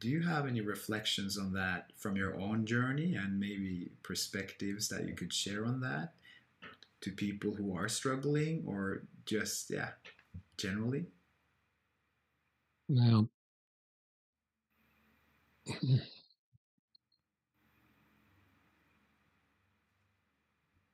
[0.00, 5.06] do you have any reflections on that from your own journey and maybe perspectives that
[5.06, 6.14] you could share on that
[7.02, 9.90] to people who are struggling or just, yeah,
[10.56, 11.06] generally?
[12.88, 13.28] Now,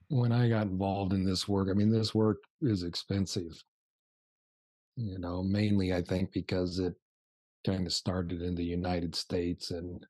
[0.09, 3.63] when I got involved in this work, I mean, this work is expensive.
[4.97, 6.95] You know, mainly I think because it
[7.67, 10.07] kind of started in the United States and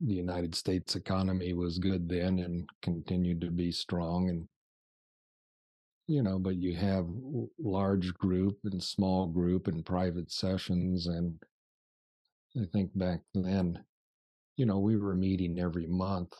[0.00, 4.46] the United States economy was good then and continued to be strong and
[6.06, 7.06] you know but you have
[7.58, 11.38] large group and small group and private sessions and
[12.56, 13.84] I think back then
[14.56, 16.32] you know we were meeting every month.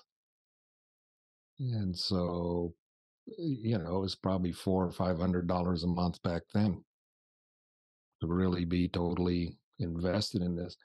[1.58, 2.74] And so
[3.38, 6.84] you know it was probably four or five hundred dollars a month back then.
[8.20, 10.76] To really be totally invested in this.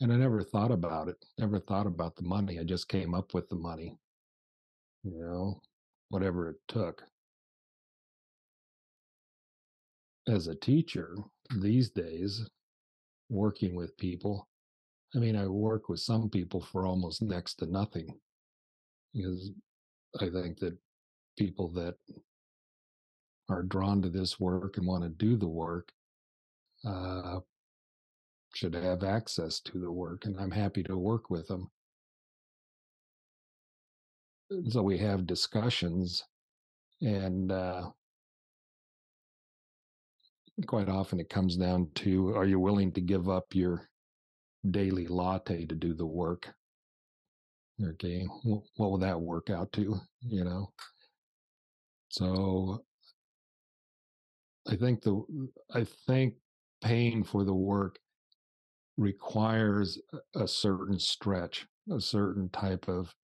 [0.00, 2.58] And I never thought about it, never thought about the money.
[2.58, 3.98] I just came up with the money,
[5.02, 5.60] you know,
[6.08, 7.02] whatever it took.
[10.28, 11.16] As a teacher
[11.56, 12.48] these days,
[13.28, 14.48] working with people,
[15.14, 18.08] I mean, I work with some people for almost next to nothing
[19.12, 19.50] because
[20.20, 20.76] I think that
[21.36, 21.96] people that
[23.48, 25.90] are drawn to this work and want to do the work
[26.86, 27.40] uh,
[28.54, 31.70] should have access to the work, and I'm happy to work with them.
[34.68, 36.24] So we have discussions,
[37.00, 37.90] and uh,
[40.66, 43.88] quite often it comes down to are you willing to give up your
[44.70, 46.52] daily latte to do the work?
[47.82, 49.98] Okay, what will that work out to?
[50.20, 50.72] You know,
[52.08, 52.84] so
[54.68, 55.24] I think the
[55.72, 56.34] I think
[56.82, 57.98] paying for the work
[59.00, 59.98] requires
[60.34, 63.14] a certain stretch, a certain type of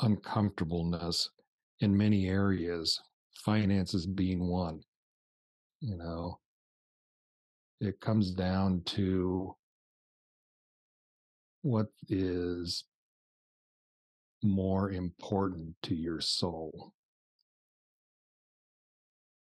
[0.00, 1.30] uncomfortableness
[1.78, 3.00] in many areas,
[3.32, 4.80] finances being one.
[5.80, 6.40] You know,
[7.80, 9.54] it comes down to
[11.62, 12.84] what is
[14.42, 16.92] more important to your soul.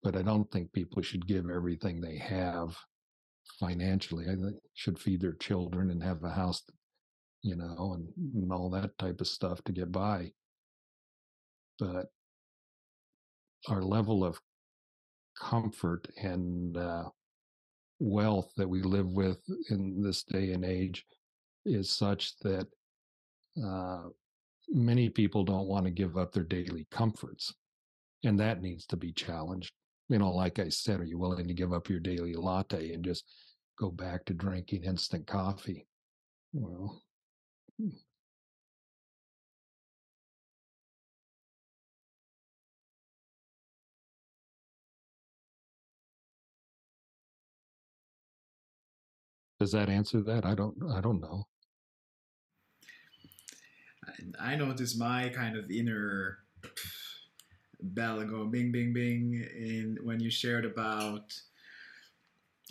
[0.01, 2.75] But I don't think people should give everything they have
[3.59, 4.25] financially.
[4.29, 4.35] I
[4.73, 6.63] should feed their children and have a house,
[7.41, 10.31] you know, and, and all that type of stuff to get by.
[11.79, 12.07] But
[13.67, 14.39] our level of
[15.39, 17.05] comfort and uh,
[17.99, 19.39] wealth that we live with
[19.69, 21.05] in this day and age
[21.65, 22.67] is such that
[23.63, 24.03] uh,
[24.69, 27.53] many people don't want to give up their daily comforts.
[28.23, 29.71] And that needs to be challenged.
[30.09, 33.03] You know, like I said, are you willing to give up your daily latte and
[33.03, 33.25] just
[33.79, 35.87] go back to drinking instant coffee?
[36.53, 37.01] Well,
[37.79, 37.89] hmm.
[49.59, 50.45] does that answer that?
[50.45, 51.47] I don't I don't know.
[54.39, 56.39] I notice my kind of inner
[57.81, 61.33] bell go bing bing bing in when you shared about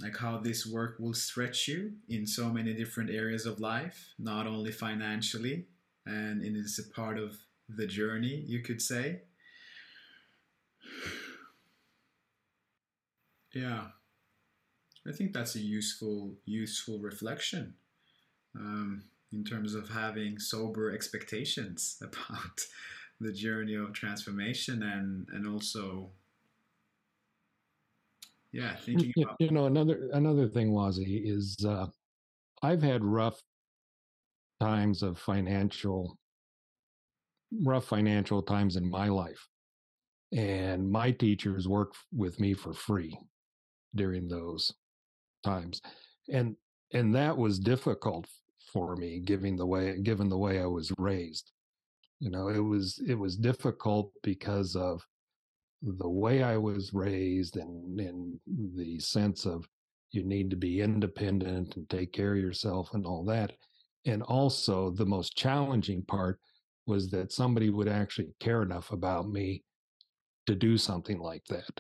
[0.01, 4.47] like how this work will stretch you in so many different areas of life, not
[4.47, 5.67] only financially,
[6.05, 7.37] and it is a part of
[7.69, 9.23] the journey, you could say.
[13.55, 13.85] Yeah,
[15.07, 17.75] I think that's a useful useful reflection.
[18.57, 22.67] Um, in terms of having sober expectations about
[23.21, 26.11] the journey of transformation and and also
[28.53, 31.87] yeah thinking you, about- you know another another thing Wazee is uh,
[32.63, 33.41] I've had rough
[34.61, 36.17] times of financial
[37.63, 39.49] rough financial times in my life
[40.33, 43.17] and my teachers worked with me for free
[43.95, 44.73] during those
[45.45, 45.81] times
[46.33, 46.57] and
[46.93, 48.27] and that was difficult
[48.73, 51.53] for me given the way given the way I was raised.
[52.25, 55.07] You know, it was it was difficult because of
[55.83, 59.69] the way I was raised and in the sense of
[60.11, 63.53] you need to be independent and take care of yourself and all that.
[64.07, 66.41] And also the most challenging part
[66.87, 69.63] was that somebody would actually care enough about me
[70.47, 71.79] to do something like that.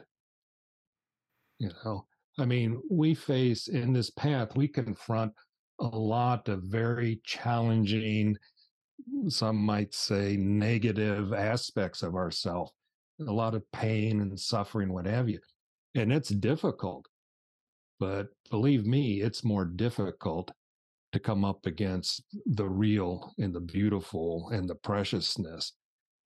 [1.58, 2.04] You know,
[2.38, 5.32] I mean, we face in this path, we confront
[5.80, 8.36] a lot of very challenging,
[9.28, 12.70] some might say negative aspects of ourself,
[13.20, 13.34] a mm.
[13.34, 15.38] lot of pain and suffering, what have you.
[15.94, 17.06] And it's difficult.
[18.00, 20.50] But believe me, it's more difficult
[21.12, 25.72] to come up against the real and the beautiful and the preciousness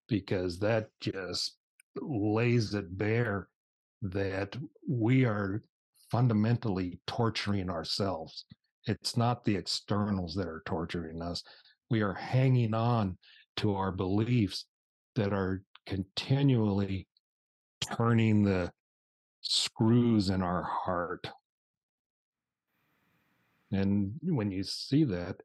[0.08, 1.58] because that just
[2.00, 3.48] lays it bare
[4.00, 4.56] that
[4.88, 5.62] we are
[6.10, 8.46] fundamentally torturing ourselves
[8.88, 11.42] it's not the externals that are torturing us.
[11.90, 13.16] We are hanging on
[13.56, 14.66] to our beliefs
[15.14, 17.08] that are continually
[17.96, 18.70] turning the
[19.40, 21.26] screws in our heart.
[23.72, 25.36] And when you see that,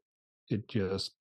[0.48, 1.12] it just,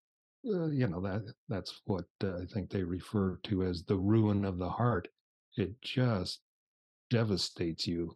[0.46, 4.46] uh, you know, that that's what uh, I think they refer to as the ruin
[4.46, 5.08] of the heart.
[5.56, 6.42] It just
[7.10, 8.16] devastates you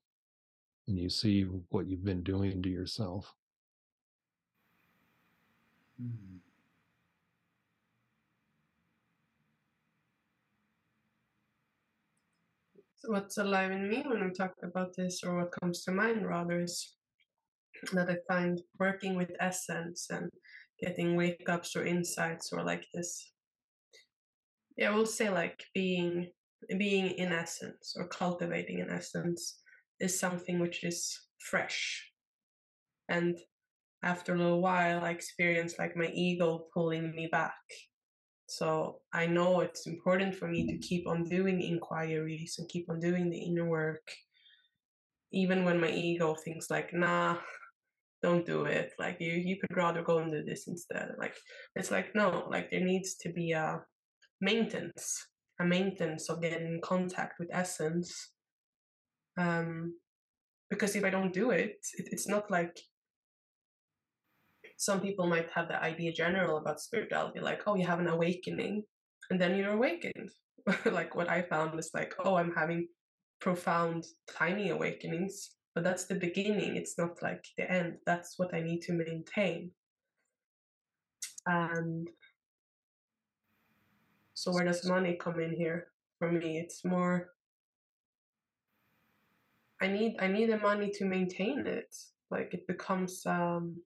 [0.85, 3.33] when you see what you've been doing to yourself.
[6.01, 6.37] Mm-hmm.
[13.07, 16.61] What's alive in me when I talk about this, or what comes to mind rather,
[16.61, 16.95] is
[17.93, 20.29] that I find working with essence and
[20.79, 23.31] getting wake ups or insights or like this.
[24.77, 26.31] Yeah, we'll say like being
[26.77, 29.61] being in essence or cultivating in essence
[29.99, 32.11] is something which is fresh
[33.09, 33.37] and
[34.03, 37.55] after a little while, I experience like my ego pulling me back.
[38.47, 42.99] So I know it's important for me to keep on doing inquiries and keep on
[42.99, 44.09] doing the inner work,
[45.33, 47.37] even when my ego thinks like, nah,
[48.23, 48.93] don't do it.
[48.97, 51.11] Like you, you could rather go and do this instead.
[51.19, 51.35] Like
[51.75, 53.81] it's like no, like there needs to be a
[54.39, 55.27] maintenance,
[55.59, 58.31] a maintenance of getting in contact with essence.
[59.37, 59.93] Um,
[60.69, 62.79] because if I don't do it, it it's not like
[64.77, 68.83] some people might have the idea general about spirituality, like, oh, you have an awakening,
[69.29, 70.29] and then you're awakened.
[70.85, 72.87] like what I found is like, oh, I'm having
[73.39, 74.05] profound,
[74.37, 76.75] tiny awakenings, but that's the beginning.
[76.75, 77.97] It's not like the end.
[78.05, 79.71] That's what I need to maintain.
[81.45, 82.07] And
[84.33, 85.87] so where does money come in here?
[86.19, 87.29] For me, it's more
[89.81, 91.95] I need I need the money to maintain it.
[92.31, 93.77] Like it becomes um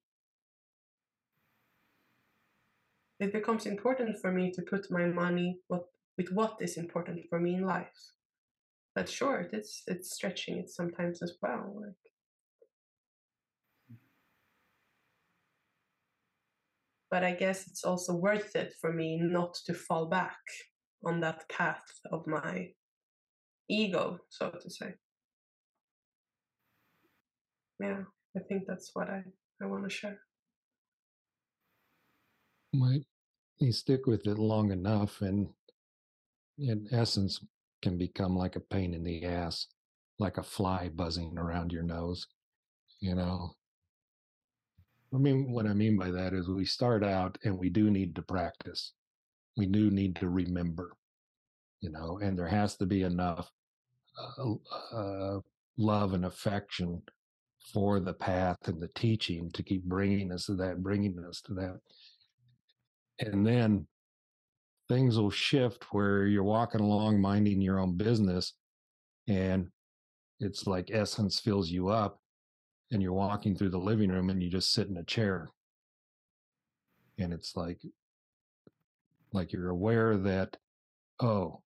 [3.22, 5.84] it becomes important for me to put my money what
[6.18, 8.02] with what is important for me in life.
[8.96, 11.74] But sure, it's it's stretching it sometimes as well.
[11.80, 11.94] Like
[17.12, 20.40] but I guess it's also worth it for me not to fall back
[21.06, 22.70] on that path of my
[23.70, 24.94] ego, so to say.
[27.80, 28.04] Yeah,
[28.36, 29.24] I think that's what I,
[29.62, 30.20] I want to share.
[32.74, 33.04] Might
[33.62, 35.48] you stick with it long enough, and
[36.58, 37.40] in essence,
[37.82, 39.68] can become like a pain in the ass,
[40.20, 42.28] like a fly buzzing around your nose.
[43.00, 43.56] You know,
[45.14, 48.16] I mean, what I mean by that is we start out and we do need
[48.16, 48.94] to practice.
[49.58, 50.94] We do need to remember,
[51.82, 53.52] you know, and there has to be enough
[54.38, 54.54] uh,
[54.96, 55.40] uh,
[55.78, 57.02] love and affection
[57.74, 61.54] for the path and the teaching to keep bringing us to that, bringing us to
[61.56, 61.80] that.
[63.22, 63.88] And then
[64.90, 68.54] things will shift where you're walking along minding your own business
[69.28, 69.68] and
[70.40, 72.20] it's like essence fills you up
[72.92, 75.50] and you're walking through the living room and you just sit in a chair.
[77.20, 77.80] And it's like
[79.32, 80.58] like you're aware that
[81.22, 81.62] oh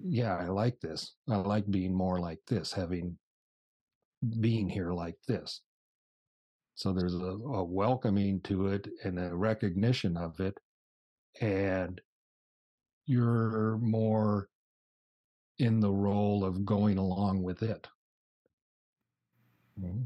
[0.00, 1.14] yeah i like this.
[1.30, 3.16] I like being more like this having
[4.40, 5.62] being here like this
[6.74, 10.58] so there's a, a welcoming to it and a recognition of it
[11.40, 12.00] and
[13.06, 14.48] you're more
[15.58, 17.86] in the role of going along with it
[19.80, 20.02] Mm-hmm.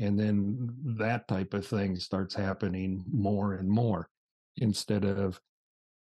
[0.00, 4.08] And then that type of thing starts happening more and more
[4.56, 5.40] instead of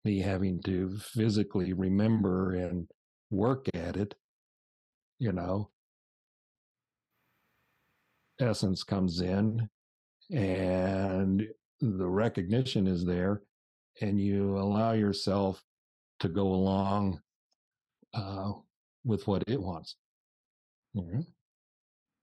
[0.03, 2.87] me having to physically remember and
[3.29, 4.15] work at it,
[5.19, 5.69] you know.
[8.39, 9.69] Essence comes in
[10.31, 11.47] and
[11.81, 13.41] the recognition is there,
[14.01, 15.63] and you allow yourself
[16.19, 17.19] to go along
[18.13, 18.51] uh,
[19.03, 19.95] with what it wants.
[20.95, 21.21] Mm-hmm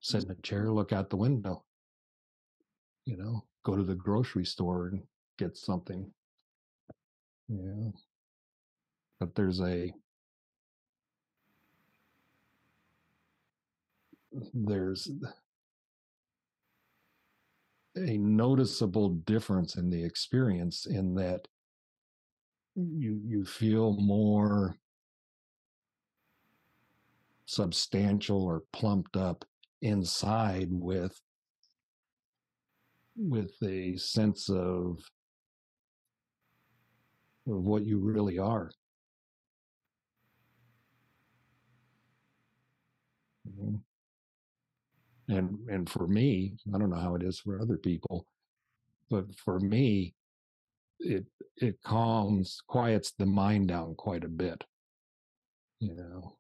[0.02, 1.64] sit in a chair, look out the window,
[3.06, 5.02] you know, go to the grocery store and
[5.38, 6.12] get something.
[7.48, 7.90] Yeah.
[9.20, 9.92] But there's a,
[14.52, 15.08] there's
[17.96, 21.46] a noticeable difference in the experience in that
[22.74, 24.76] you you feel more
[27.44, 29.44] substantial or plumped up
[29.82, 31.20] inside with
[33.16, 34.98] with a sense of
[37.46, 38.70] of what you really are.
[43.48, 43.76] Mm-hmm.
[45.32, 48.26] And and for me, I don't know how it is for other people,
[49.08, 50.14] but for me,
[50.98, 51.24] it
[51.56, 54.62] it calms, quiets the mind down quite a bit.
[55.80, 56.36] You know,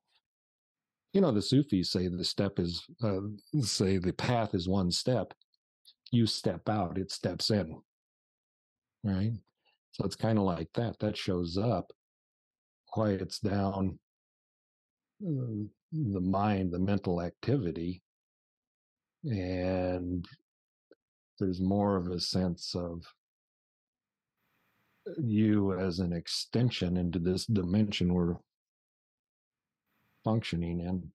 [1.14, 3.20] you know the sufis say the step is uh,
[3.62, 5.32] say the path is one step.
[6.10, 7.80] You step out it steps in.
[9.02, 9.32] Right?
[9.92, 10.98] So it's kind of like that.
[10.98, 11.90] That shows up
[12.88, 13.98] quiets down
[15.26, 18.02] uh, the mind the mental activity
[19.24, 20.26] and
[21.38, 23.04] there's more of a sense of
[25.18, 28.36] you as an extension into this dimension we're
[30.24, 31.10] functioning in.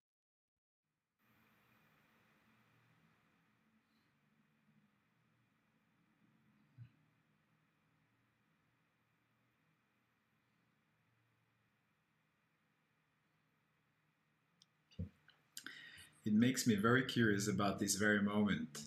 [16.27, 18.79] It makes me very curious about this very moment.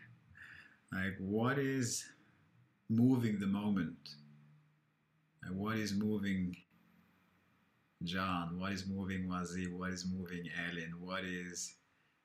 [0.90, 2.06] like, what is
[2.88, 4.14] moving the moment?
[5.42, 6.56] And what is moving
[8.04, 11.74] John, what is moving Wazee, what is moving Elin, what is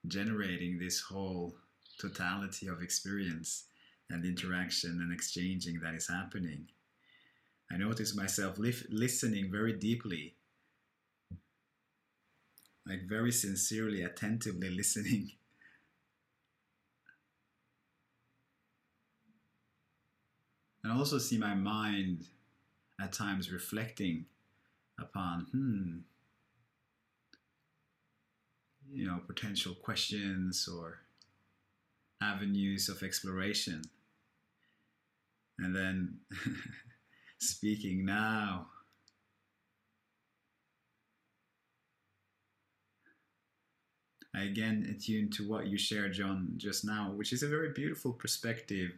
[0.08, 1.54] generating this whole
[2.00, 3.66] totality of experience
[4.10, 6.70] and interaction and exchanging that is happening.
[7.70, 10.36] I notice myself li- listening very deeply,
[12.86, 15.32] like very sincerely, attentively listening.
[20.84, 22.26] And also see my mind
[23.00, 24.26] at times reflecting
[25.00, 25.98] upon, hmm,
[28.92, 31.02] you know, potential questions or
[32.22, 33.84] avenues of exploration.
[35.60, 36.18] And then
[37.38, 38.68] speaking now.
[44.34, 48.14] I again attune to what you shared, John, just now, which is a very beautiful
[48.14, 48.92] perspective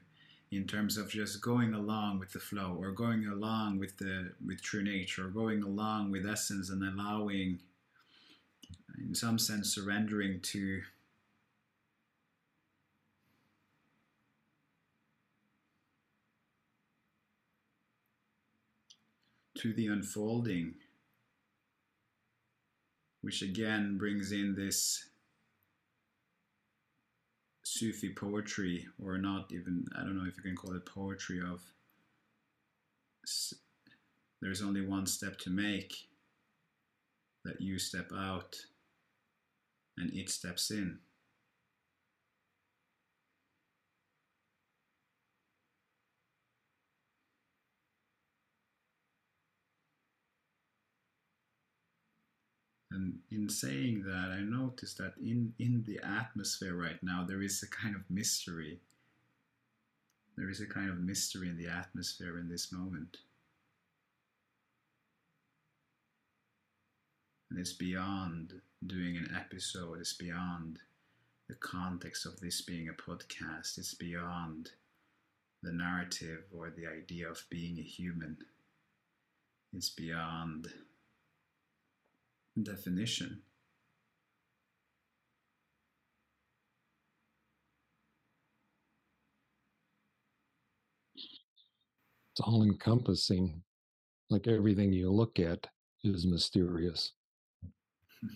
[0.52, 4.62] in terms of just going along with the flow or going along with the with
[4.62, 7.60] true nature or going along with essence and allowing
[9.00, 10.82] in some sense surrendering to
[19.58, 20.76] to the unfolding
[23.22, 25.06] which again brings in this
[27.74, 31.60] Sufi poetry, or not even, I don't know if you can call it poetry, of
[34.42, 36.08] there's only one step to make,
[37.44, 38.56] that you step out
[39.98, 41.00] and it steps in.
[52.94, 57.64] And in saying that, I noticed that in, in the atmosphere right now, there is
[57.64, 58.80] a kind of mystery.
[60.38, 63.18] There is a kind of mystery in the atmosphere in this moment.
[67.50, 70.78] And it's beyond doing an episode, it's beyond
[71.50, 74.70] the context of this being a podcast, it's beyond
[75.64, 78.38] the narrative or the idea of being a human.
[79.72, 80.68] It's beyond
[82.62, 83.42] definition.
[92.32, 93.62] It's all encompassing,
[94.30, 95.68] like everything you look at
[96.04, 97.14] is mysterious.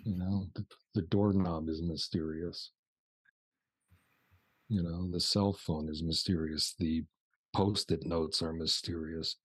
[0.05, 0.65] you know, the,
[0.95, 2.71] the doorknob is mysterious.
[4.69, 6.75] You know, the cell phone is mysterious.
[6.77, 7.05] The
[7.55, 9.37] post-it notes are mysterious.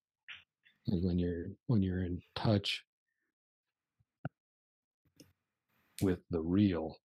[0.89, 2.83] And when you're when you're in touch
[6.01, 6.99] with the real.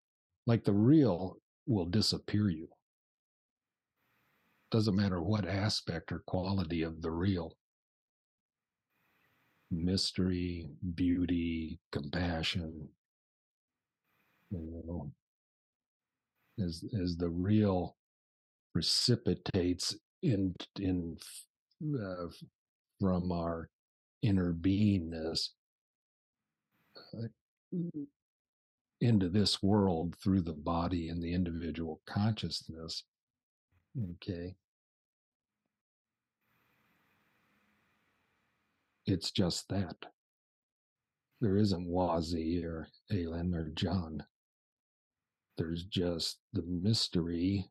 [0.46, 2.68] Like the real will disappear you.
[4.70, 7.56] Doesn't matter what aspect or quality of the real.
[9.70, 12.88] Mystery, beauty, compassion,
[14.50, 15.12] you know,
[16.58, 17.96] as as the real
[18.72, 21.18] precipitates in in
[22.00, 22.26] uh,
[23.00, 23.68] from our
[24.22, 25.50] inner beingness,
[27.14, 27.28] uh,
[29.00, 33.04] into this world through the body and the individual consciousness.
[34.14, 34.54] Okay.
[39.06, 39.96] It's just that.
[41.40, 44.24] There isn't Wazee or Elin or John.
[45.58, 47.68] There's just the mystery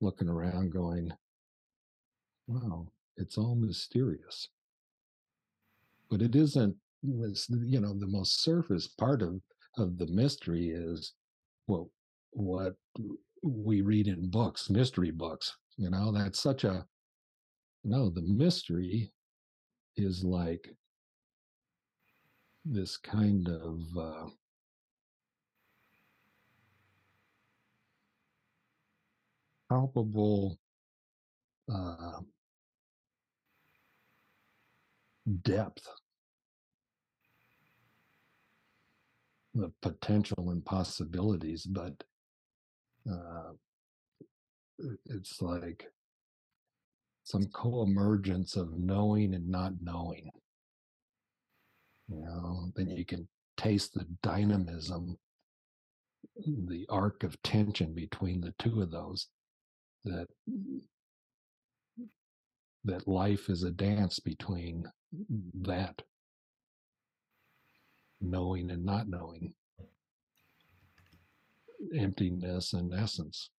[0.00, 1.12] looking around going,
[2.46, 4.48] wow, it's all mysterious.
[6.10, 9.40] But it isn't, you know, the most surface part of
[9.76, 11.12] of the mystery is
[11.66, 11.86] what
[12.32, 12.74] what
[13.42, 15.56] we read in books, mystery books.
[15.76, 16.86] You know, that's such a
[17.84, 19.12] no, the mystery
[19.96, 20.68] is like
[22.64, 24.26] this kind of uh,
[29.68, 30.58] palpable
[31.72, 32.20] uh,
[35.42, 35.86] depth
[39.58, 41.92] the potential and possibilities, but
[43.10, 43.52] uh,
[45.06, 45.86] it's like
[47.24, 50.30] some co-emergence of knowing and not knowing.
[52.08, 55.18] You know, then you can taste the dynamism,
[56.46, 59.28] the arc of tension between the two of those.
[60.04, 60.28] That
[62.84, 64.84] that life is a dance between
[65.62, 66.00] that
[68.20, 69.54] knowing and not knowing,
[71.94, 73.50] emptiness and essence.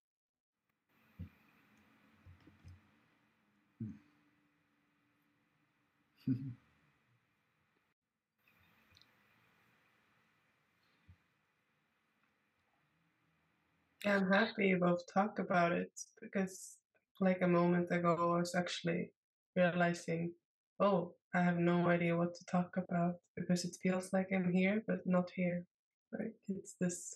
[14.05, 15.91] Yeah, I'm happy you both talk about it
[16.22, 16.78] because
[17.20, 19.12] like a moment ago I was actually
[19.55, 20.32] realizing,
[20.80, 24.82] oh, I have no idea what to talk about because it feels like I'm here,
[24.88, 25.63] but not here.
[26.11, 27.15] Like it's this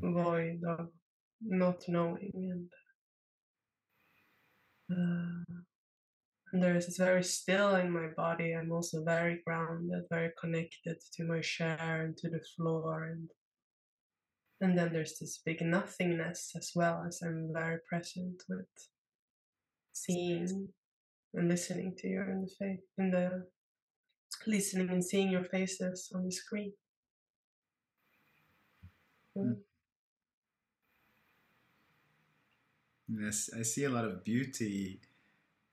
[0.00, 0.88] void of
[1.42, 2.70] not knowing, and
[4.90, 5.54] uh,
[6.52, 8.54] and there is this very still in my body.
[8.54, 13.28] I'm also very grounded, very connected to my chair and to the floor, and
[14.62, 18.66] and then there's this big nothingness as well as I'm very present with
[19.92, 20.68] seeing
[21.38, 23.46] and listening to you in the face, in the
[24.46, 26.72] listening and seeing your faces on the screen.
[29.36, 29.56] Mm.
[33.08, 35.00] Yes, I see a lot of beauty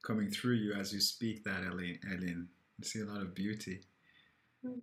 [0.05, 1.99] coming through you as you speak that, Eileen.
[2.11, 2.47] Eileen.
[2.79, 3.81] I see a lot of beauty.
[4.65, 4.81] Mm.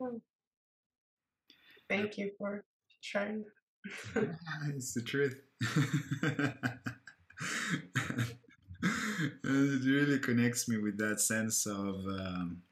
[0.00, 0.06] Yeah.
[0.06, 0.20] Mm.
[1.88, 2.64] Thank you for
[3.00, 3.44] sharing.
[4.74, 5.40] it's the truth.
[9.20, 12.62] it really connects me with that sense of, um,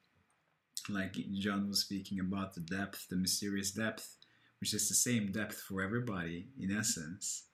[0.88, 4.16] like John was speaking about the depth, the mysterious depth,
[4.60, 7.44] which is the same depth for everybody in essence.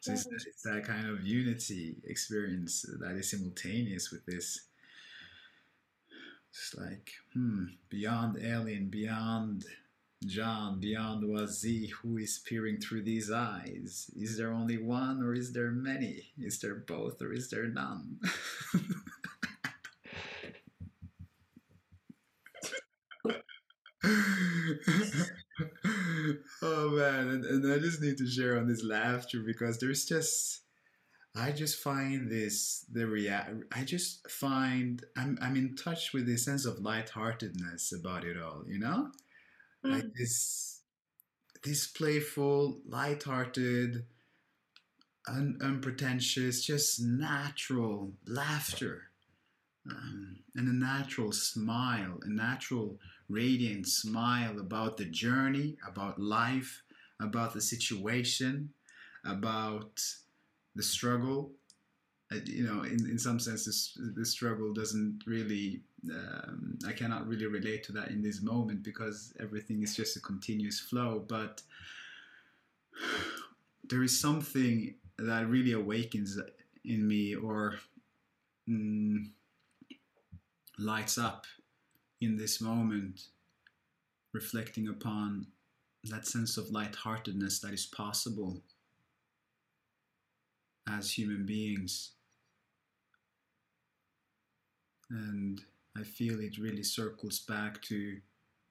[0.00, 4.66] So it's, it's that kind of unity experience that is simultaneous with this.
[6.50, 9.64] It's like, hmm, beyond Elin, beyond
[10.26, 14.10] John, beyond Wazee, who is peering through these eyes?
[14.16, 16.32] Is there only one or is there many?
[16.38, 18.18] Is there both or is there none?
[26.62, 30.60] oh man, and, and I just need to share on this laughter because there's just
[31.34, 36.44] I just find this the rea- I just find I'm I'm in touch with this
[36.44, 39.10] sense of lightheartedness about it all, you know?
[39.84, 39.92] Mm.
[39.92, 40.80] like this
[41.64, 44.04] this playful light-hearted
[45.28, 49.04] un- unpretentious just natural laughter
[49.90, 56.82] um, and a natural smile a natural radiant smile about the journey about life
[57.20, 58.70] about the situation
[59.24, 60.00] about
[60.74, 61.52] the struggle
[62.32, 65.80] uh, you know, in, in some sense, this, this struggle doesn't really,
[66.10, 70.20] um, I cannot really relate to that in this moment because everything is just a
[70.20, 71.24] continuous flow.
[71.26, 71.62] But
[73.88, 76.38] there is something that really awakens
[76.84, 77.78] in me or
[78.68, 79.30] mm,
[80.78, 81.46] lights up
[82.20, 83.28] in this moment,
[84.32, 85.46] reflecting upon
[86.04, 88.60] that sense of lightheartedness that is possible
[90.88, 92.12] as human beings
[95.12, 95.62] and
[95.96, 98.18] I feel it really circles back to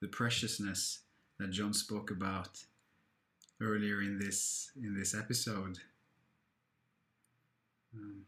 [0.00, 1.00] the preciousness
[1.38, 2.64] that John spoke about
[3.60, 5.78] earlier in this in this episode.
[7.94, 8.22] Um,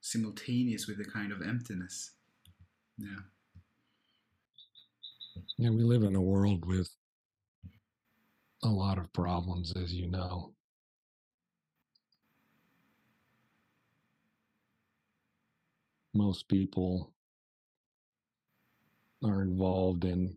[0.00, 2.12] simultaneous with a kind of emptiness.
[2.96, 3.20] Yeah.
[5.58, 6.88] Yeah, we live in a world with
[8.62, 10.53] a lot of problems, as you know.
[16.14, 17.12] Most people
[19.24, 20.36] are involved in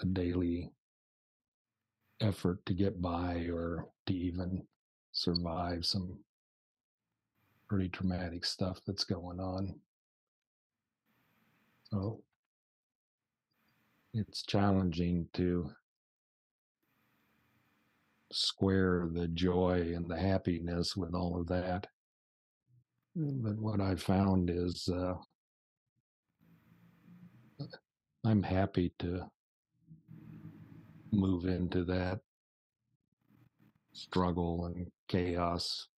[0.00, 0.70] a daily
[2.20, 4.62] effort to get by or to even
[5.12, 6.18] survive some
[7.68, 9.74] pretty traumatic stuff that's going on.
[11.90, 12.22] So
[14.14, 15.70] it's challenging to
[18.30, 21.86] square the joy and the happiness with all of that.
[23.20, 25.14] But what I found is uh,
[28.24, 29.24] I'm happy to
[31.10, 32.20] move into that
[33.92, 35.88] struggle and chaos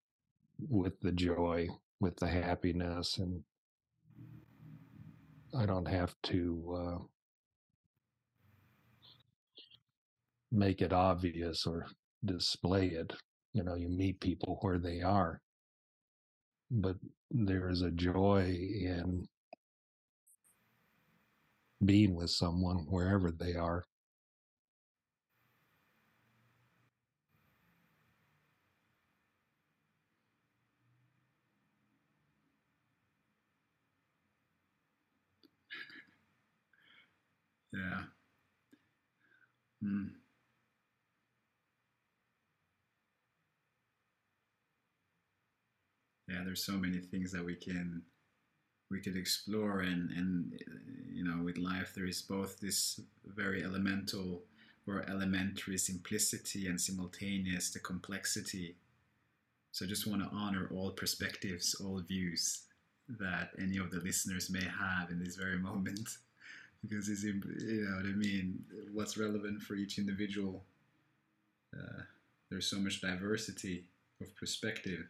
[0.71, 1.69] with the joy,
[2.01, 3.45] with the happiness, and
[5.55, 7.05] I don't have to uh,
[10.51, 11.87] make it obvious or
[12.25, 13.13] display it.
[13.53, 15.43] You know, you meet people where they are
[16.71, 16.97] but
[17.31, 19.29] there is a joy in
[21.85, 23.85] being with someone wherever they are.
[37.73, 38.03] Yeah.
[39.83, 40.20] Mm.
[46.31, 48.03] Yeah there's so many things that we can
[48.91, 50.61] we could explore and and
[51.13, 54.43] you know with life there is both this very elemental
[54.87, 58.77] or elementary simplicity and simultaneous the complexity.
[59.73, 62.63] So I just want to honor all perspectives all views
[63.09, 66.09] that any of the listeners may have in this very moment.
[66.83, 68.65] Because it's you know what I mean?
[68.95, 70.65] What's relevant for each individual
[71.77, 72.03] uh,
[72.49, 73.85] there's so much diversity
[74.23, 75.05] of perspective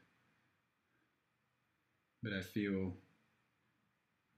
[2.22, 2.94] but I feel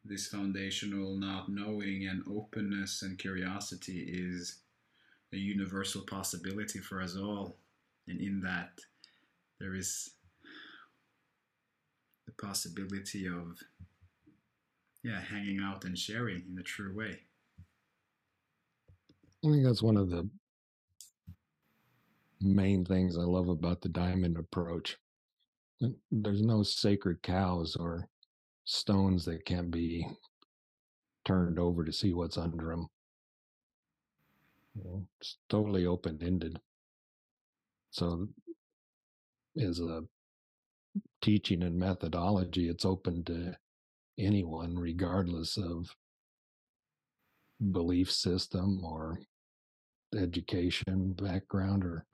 [0.05, 4.59] this foundational not knowing and openness and curiosity is
[5.33, 7.57] a universal possibility for us all.
[8.09, 8.81] And in that,
[9.61, 10.11] there is
[12.27, 13.59] the possibility of
[15.03, 17.19] yeah hanging out and sharing in a true way
[19.45, 20.29] I think that's one of the
[22.41, 24.97] main things I love about the diamond approach.
[26.11, 28.09] There's no sacred cows or
[28.65, 30.07] stones that can't be
[31.25, 32.89] turned over to see what's under them.
[35.21, 36.59] it's totally open ended.
[37.91, 38.29] So,
[39.61, 40.03] as a
[41.21, 43.57] teaching and methodology, it's open to
[44.19, 45.95] anyone, regardless of
[47.71, 49.21] belief system or
[50.15, 52.05] education background or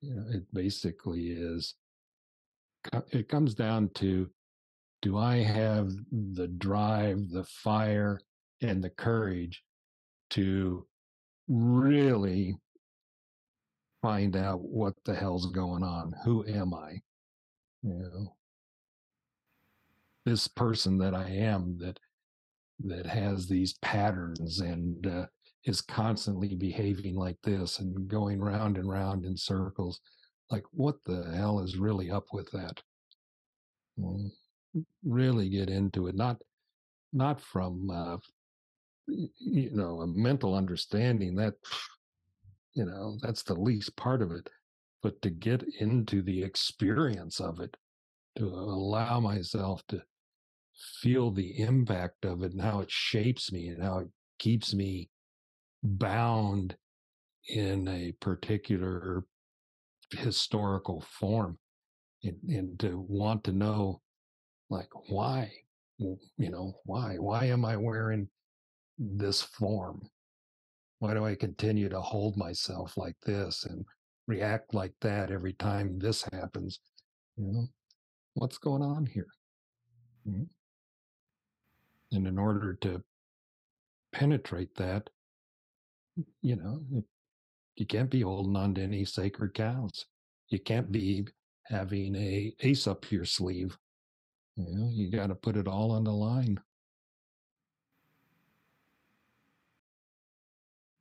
[0.00, 1.74] you know it basically is
[3.10, 4.28] it comes down to
[5.02, 5.90] do i have
[6.34, 8.20] the drive the fire
[8.60, 9.62] and the courage
[10.30, 10.86] to
[11.48, 12.56] really
[14.00, 16.12] find out what the hell's going on?
[16.24, 17.00] Who am i?
[17.82, 18.34] You know?
[20.24, 21.98] This person that i am that
[22.84, 25.26] that has these patterns and uh,
[25.64, 30.00] is constantly behaving like this and going round and round in circles.
[30.52, 32.82] Like, what the hell is really up with that?
[33.96, 34.30] Well,
[35.02, 36.14] really get into it.
[36.14, 36.36] Not,
[37.12, 38.18] not from, uh,
[39.06, 41.54] you know, a mental understanding that,
[42.74, 44.48] you know, that's the least part of it,
[45.02, 47.74] but to get into the experience of it,
[48.36, 50.02] to allow myself to
[51.00, 55.08] feel the impact of it and how it shapes me and how it keeps me
[55.82, 56.76] bound
[57.48, 59.24] in a particular
[60.12, 61.58] historical form
[62.22, 64.00] and, and to want to know
[64.70, 65.50] like why?
[65.98, 66.18] You
[66.50, 67.16] know why?
[67.18, 68.28] Why am i wearing
[68.98, 70.02] this form?
[70.98, 73.84] Why do i continue to hold myself like this and
[74.26, 76.80] react like that every time this happens?
[77.36, 77.66] You know
[78.34, 79.28] what's going on here?
[80.28, 80.44] Mm-hmm.
[82.12, 83.02] and in order to
[84.12, 85.10] penetrate that
[86.42, 86.82] you know,
[87.76, 90.06] you can't be holding on to any sacred cows.
[90.48, 91.26] You can't be
[91.64, 93.76] having a ace up your sleeve.
[94.56, 96.60] You know, you got to put it all on the line.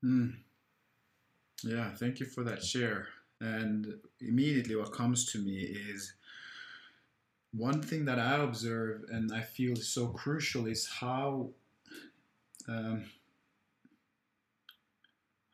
[0.01, 0.30] Hmm.
[1.63, 3.07] Yeah, thank you for that share.
[3.39, 6.13] And immediately, what comes to me is
[7.53, 11.49] one thing that I observe and I feel so crucial is how
[12.67, 13.05] um,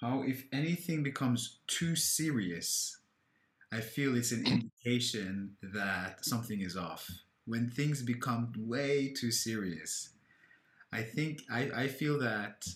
[0.02, 2.98] how if anything becomes too serious,
[3.72, 7.10] I feel it's an indication that something is off.
[7.46, 10.10] When things become way too serious,
[10.92, 12.68] I think I, I feel that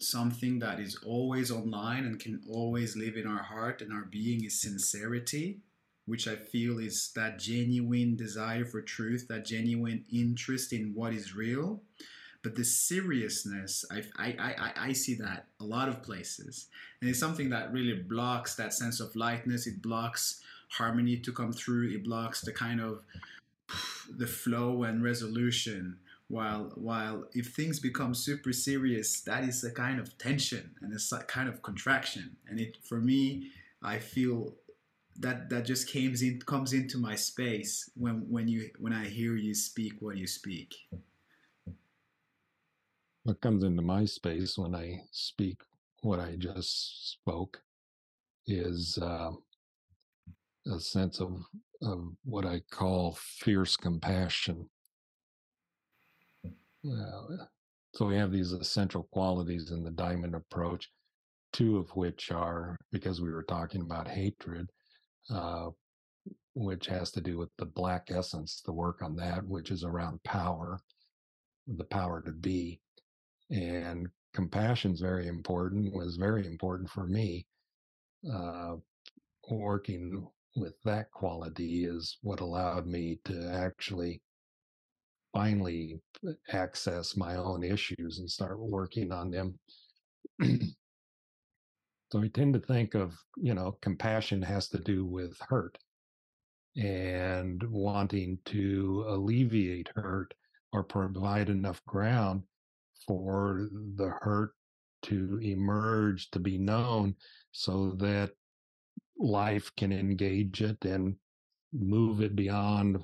[0.00, 4.44] something that is always online and can always live in our heart and our being
[4.44, 5.60] is sincerity,
[6.06, 11.34] which I feel is that genuine desire for truth, that genuine interest in what is
[11.34, 11.82] real
[12.42, 16.66] but the seriousness I, I, I, I see that a lot of places.
[17.00, 19.66] And it's something that really blocks that sense of lightness.
[19.66, 21.90] It blocks harmony to come through.
[21.90, 23.00] It blocks the kind of
[24.10, 25.98] the flow and resolution.
[26.28, 31.10] While while if things become super serious that is a kind of tension and it's
[31.10, 32.36] a kind of contraction.
[32.48, 34.52] And it for me i feel
[35.18, 39.36] that that just comes in comes into my space when when you when i hear
[39.36, 40.74] you speak what you speak
[43.24, 45.58] what comes into my space when I speak
[46.02, 47.60] what I just spoke
[48.46, 49.30] is uh,
[50.72, 51.42] a sense of,
[51.82, 54.68] of what I call fierce compassion.
[57.94, 60.88] so we have these essential qualities in the diamond approach,
[61.52, 64.70] two of which are because we were talking about hatred,
[65.30, 65.68] uh,
[66.54, 70.22] which has to do with the black essence, the work on that, which is around
[70.22, 70.78] power,
[71.66, 72.80] the power to be
[73.50, 77.46] and compassion is very important was very important for me.
[78.32, 78.76] Uh,
[79.50, 80.26] working
[80.56, 84.20] with that quality is what allowed me to actually
[85.32, 86.00] finally
[86.52, 89.58] access my own issues and start working on them.
[92.10, 95.76] So we tend to think of you know compassion has to do with hurt
[96.76, 100.32] and wanting to alleviate hurt
[100.72, 102.44] or provide enough ground
[103.08, 104.52] for the hurt
[105.02, 107.16] to emerge, to be known,
[107.50, 108.30] so that
[109.18, 111.16] life can engage it and
[111.72, 112.98] move it beyond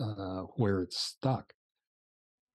[0.00, 1.52] uh, where it's stuck.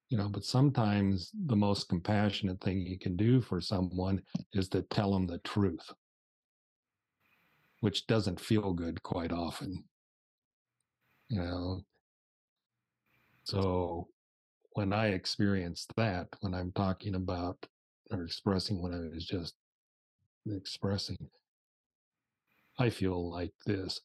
[0.10, 4.22] You know, but sometimes the most compassionate thing you can do for someone
[4.54, 5.92] is to tell them the truth,
[7.82, 9.84] which doesn't feel good quite often.
[11.30, 11.82] You know,
[13.44, 14.08] So
[14.74, 17.66] when I experience that, when I'm talking about
[18.12, 19.56] or expressing what I was just
[20.48, 21.18] expressing,
[22.78, 24.02] I feel like this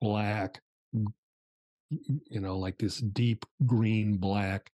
[0.00, 0.60] black,
[0.90, 4.70] you know, like this deep green black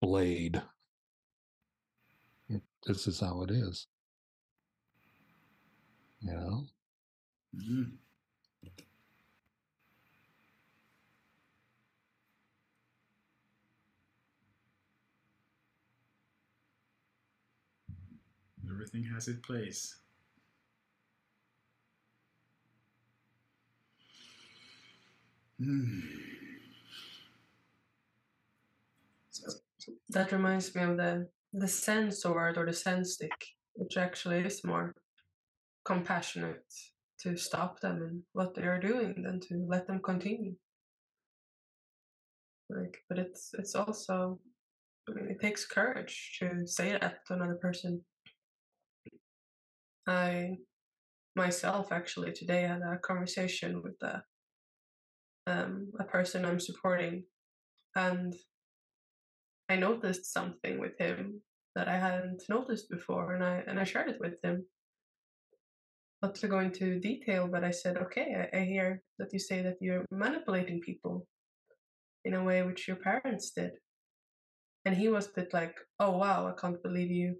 [0.00, 0.60] blade.
[2.86, 3.86] This is how it is.
[6.20, 6.66] You know?
[7.54, 7.98] Mhm.
[18.82, 19.96] Everything has its place.
[25.62, 26.00] Hmm.
[30.08, 33.30] That reminds me of the the Zen sword or the Zen stick,
[33.74, 34.96] which actually is more
[35.84, 36.64] compassionate
[37.20, 40.56] to stop them in what they are doing than to let them continue.
[42.68, 44.40] Like, but it's it's also,
[45.08, 48.02] I mean, it takes courage to say that to another person.
[50.06, 50.56] I
[51.36, 54.22] myself actually today had a conversation with a
[55.46, 57.24] um, a person I'm supporting,
[57.96, 58.34] and
[59.68, 61.40] I noticed something with him
[61.74, 64.66] that I hadn't noticed before, and I and I shared it with him.
[66.22, 69.62] Not to go into detail, but I said, okay, I, I hear that you say
[69.62, 71.26] that you're manipulating people
[72.24, 73.72] in a way which your parents did,
[74.84, 77.36] and he was a bit like, oh wow, I can't believe you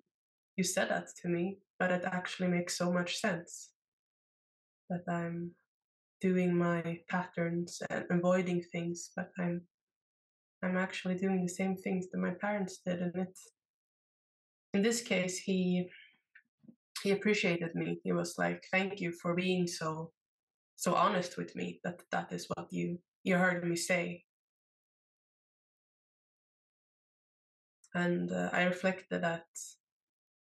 [0.57, 3.71] you said that to me, but it actually makes so much sense
[4.89, 5.51] that I'm
[6.21, 9.63] doing my patterns and avoiding things, but I'm
[10.63, 13.49] I'm actually doing the same things that my parents did, and it's
[14.75, 15.91] in this case he
[17.03, 18.01] he appreciated me.
[18.05, 20.13] He was like, "Thank you for being so
[20.77, 21.81] so honest with me.
[21.83, 24.23] That that is what you you heard me say."
[27.93, 29.47] And uh, I reflected that,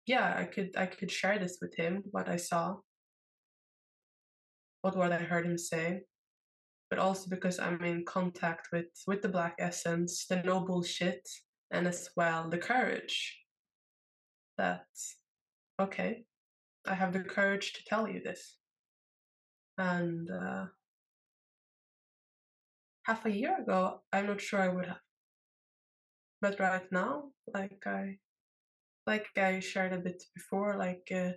[0.06, 2.76] yeah, I could I could share this with him what I saw,
[4.82, 6.02] what what I heard him say,
[6.90, 11.28] but also because I'm in contact with with the black essence, the no bullshit,
[11.70, 13.38] and as well the courage.
[14.58, 14.86] That
[15.80, 16.24] okay,
[16.86, 18.58] I have the courage to tell you this,
[19.78, 20.66] and uh,
[23.04, 25.00] half a year ago, I'm not sure I would have,
[26.40, 28.18] but right now, like I
[29.06, 31.08] like I shared a bit before, like.
[31.14, 31.32] Uh,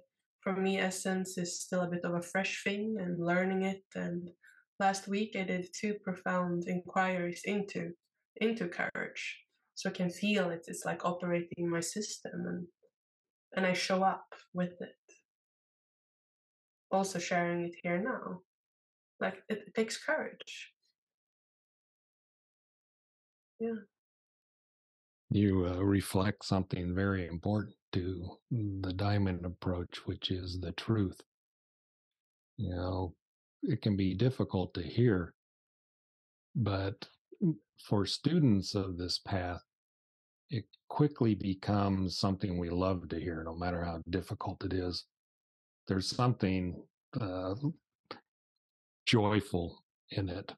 [0.46, 3.84] for me, essence is still a bit of a fresh thing and learning it.
[3.96, 4.30] And
[4.80, 7.92] last week, I did two profound inquiries into
[8.40, 9.42] into courage,
[9.74, 10.66] so I can feel it.
[10.68, 12.68] It's like operating my system, and
[13.56, 15.04] and I show up with it.
[16.92, 18.42] Also sharing it here now,
[19.20, 20.74] like it, it takes courage.
[23.60, 23.82] Yeah.
[25.36, 31.20] You uh, reflect something very important to the diamond approach, which is the truth.
[32.56, 33.16] You know,
[33.62, 35.34] it can be difficult to hear,
[36.56, 37.10] but
[37.84, 39.60] for students of this path,
[40.52, 45.04] it quickly becomes something we love to hear, no matter how difficult it is.
[45.90, 46.82] There's something
[47.20, 47.56] uh,
[49.06, 50.54] joyful in it.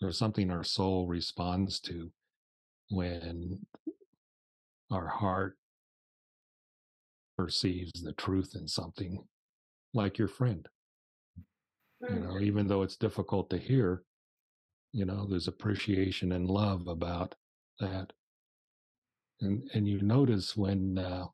[0.00, 2.10] There's something our soul responds to
[2.90, 3.60] when
[4.92, 5.56] our heart
[7.36, 9.24] perceives the truth in something
[9.94, 10.68] like your friend
[12.08, 14.02] you know even though it's difficult to hear
[14.92, 17.34] you know there's appreciation and love about
[17.80, 18.12] that.
[19.40, 21.26] And and you notice when uh,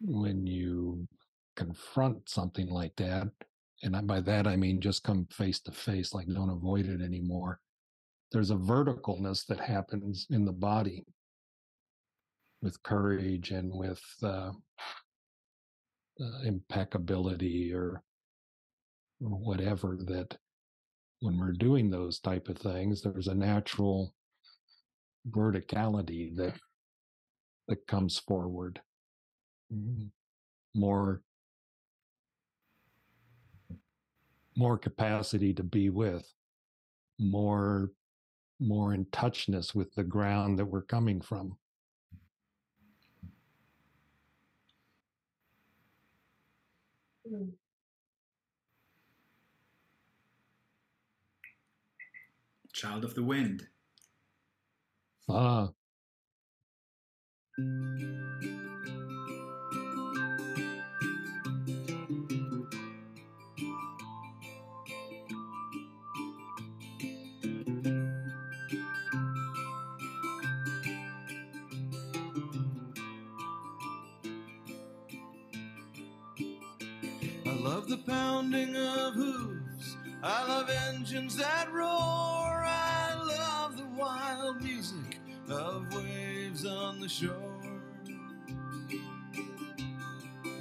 [0.00, 1.06] when you
[1.56, 3.28] confront something like that
[3.84, 7.60] and by that i mean just come face to face like don't avoid it anymore
[8.32, 11.06] there's a verticalness that happens in the body
[12.64, 14.50] with courage and with uh,
[16.18, 18.02] uh, impeccability or,
[19.20, 20.34] or whatever that
[21.20, 24.14] when we're doing those type of things there's a natural
[25.30, 26.54] verticality that
[27.68, 28.80] that comes forward.
[29.72, 30.06] Mm-hmm.
[30.78, 31.22] more
[34.56, 36.30] more capacity to be with
[37.18, 37.90] more
[38.60, 41.56] more in touchness with the ground that we're coming from
[47.26, 47.52] Mm.
[52.72, 53.68] Child of the wind.
[55.28, 55.72] ah
[77.84, 79.96] love the pounding of hooves.
[80.22, 81.86] I love engines that roar.
[81.86, 85.20] I love the wild music
[85.50, 87.60] of waves on the shore.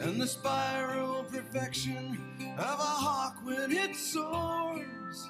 [0.01, 2.19] And the spiral perfection
[2.57, 5.29] of a hawk when it soars.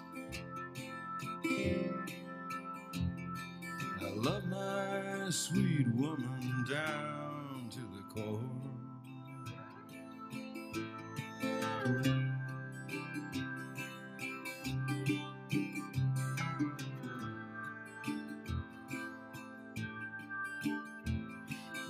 [4.02, 8.53] I love my sweet woman down to the core.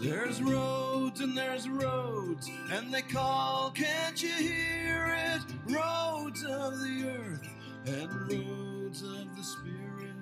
[0.04, 5.42] There's roads and there's roads, and they call, can't you hear it?
[5.74, 7.48] Roads of the earth
[7.86, 10.16] and roads of the spirit.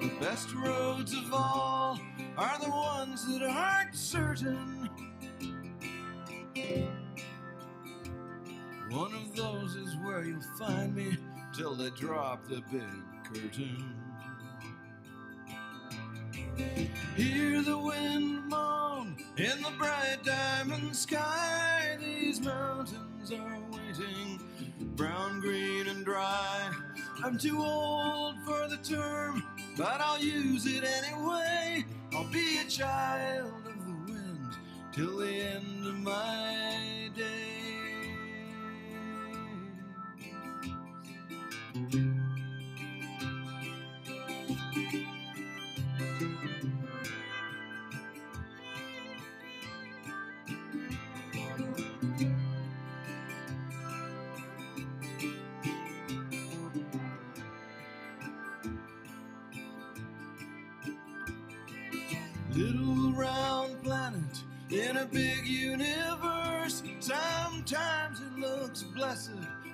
[0.00, 2.00] The best roads of all
[2.38, 4.88] are the ones that aren't certain.
[8.88, 11.18] One of those is where you'll find me
[11.54, 14.09] till they drop the big curtain.
[17.16, 21.96] Hear the wind moan in the bright diamond sky.
[22.00, 24.40] These mountains are waiting,
[24.96, 26.70] brown, green, and dry.
[27.24, 29.42] I'm too old for the term,
[29.76, 31.84] but I'll use it anyway.
[32.14, 34.56] I'll be a child of the wind
[34.92, 37.39] till the end of my days.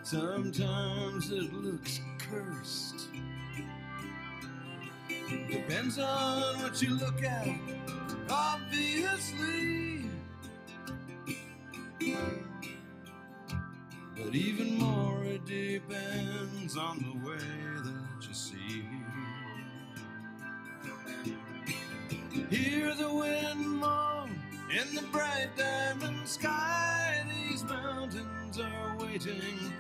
[0.07, 3.09] Sometimes it looks cursed.
[5.51, 7.49] Depends on what you look at,
[8.31, 10.05] obviously.
[14.17, 17.39] But even more, it depends on the way
[17.83, 18.85] that you see.
[22.49, 24.41] Hear the wind moan
[24.71, 26.96] in the bright diamond sky.
[29.17, 29.73] Waiting,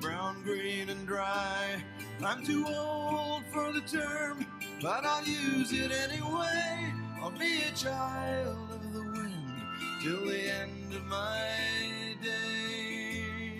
[0.00, 1.82] brown, green, and dry.
[2.24, 4.46] I'm too old for the term,
[4.80, 6.92] but I'll use it anyway.
[7.20, 9.62] I'll be a child of the wind
[10.00, 13.50] till the end of my days.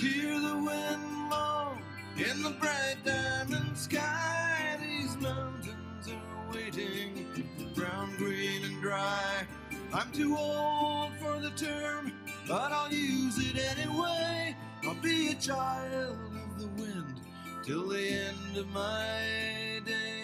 [0.00, 1.78] Hear the wind moan
[2.16, 4.80] in the bright diamond sky.
[4.80, 7.46] These mountains are waiting,
[7.76, 9.46] brown, green, and dry.
[9.94, 12.12] I'm too old for the term,
[12.48, 14.56] but I'll use it anyway.
[14.84, 17.20] I'll be a child of the wind
[17.64, 20.23] till the end of my days.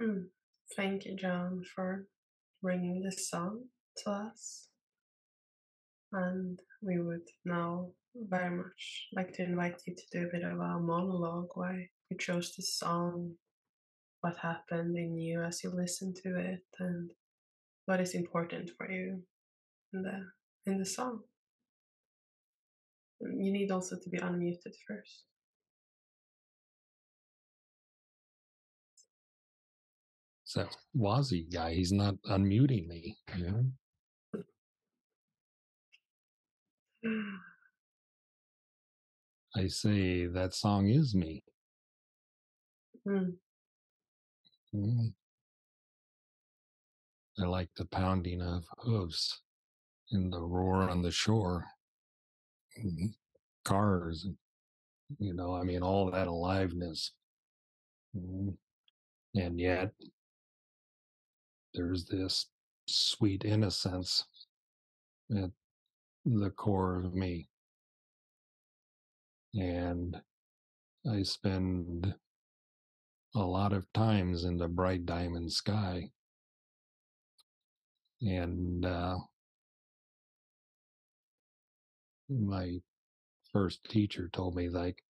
[0.00, 0.28] Mm.
[0.76, 2.06] Thank you, John, for
[2.62, 3.64] bringing this song
[3.98, 4.68] to us.
[6.12, 10.58] And we would now very much like to invite you to do a bit of
[10.58, 13.34] a monologue why you chose this song,
[14.22, 17.10] what happened in you as you listened to it, and
[17.84, 19.22] what is important for you
[19.92, 21.20] in the in the song.
[23.20, 25.24] You need also to be unmuted first.
[30.50, 30.66] So
[30.96, 33.16] Wazee guy, he's not unmuting me.
[33.36, 33.70] You
[37.04, 37.22] know?
[39.54, 41.44] I say that song is me.
[43.06, 43.34] Mm.
[44.74, 45.12] Mm.
[47.38, 49.42] I like the pounding of hooves
[50.10, 51.64] and the roar on the shore,
[52.76, 53.14] and
[53.64, 54.36] cars, and,
[55.20, 57.12] you know, I mean, all that aliveness.
[58.16, 58.56] Mm.
[59.36, 59.92] And yet,
[61.74, 62.46] there's this
[62.86, 64.24] sweet innocence
[65.36, 65.50] at
[66.24, 67.48] the core of me.
[69.54, 70.16] And
[71.10, 72.14] I spend
[73.34, 76.10] a lot of times in the bright diamond sky.
[78.20, 79.16] And uh,
[82.28, 82.80] my
[83.52, 85.02] first teacher told me, like,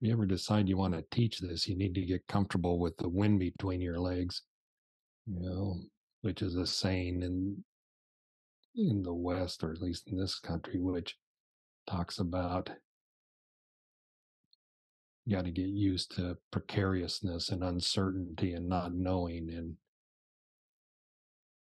[0.00, 2.96] if you ever decide you want to teach this, you need to get comfortable with
[2.98, 4.42] the wind between your legs,
[5.26, 5.80] you know,
[6.22, 7.64] which is a saying in
[8.74, 11.16] in the West, or at least in this country, which
[11.86, 12.70] talks about
[15.24, 19.76] you got to get used to precariousness and uncertainty and not knowing and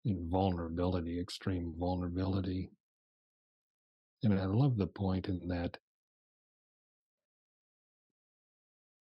[0.06, 2.70] in vulnerability, extreme vulnerability.
[4.24, 5.78] And I love the point in that,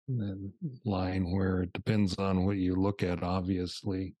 [0.09, 0.51] that
[0.83, 4.15] line where it depends on what you look at, obviously,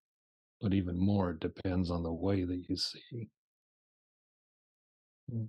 [0.61, 3.29] but even more, it depends on the way that you see.
[5.33, 5.47] Mm.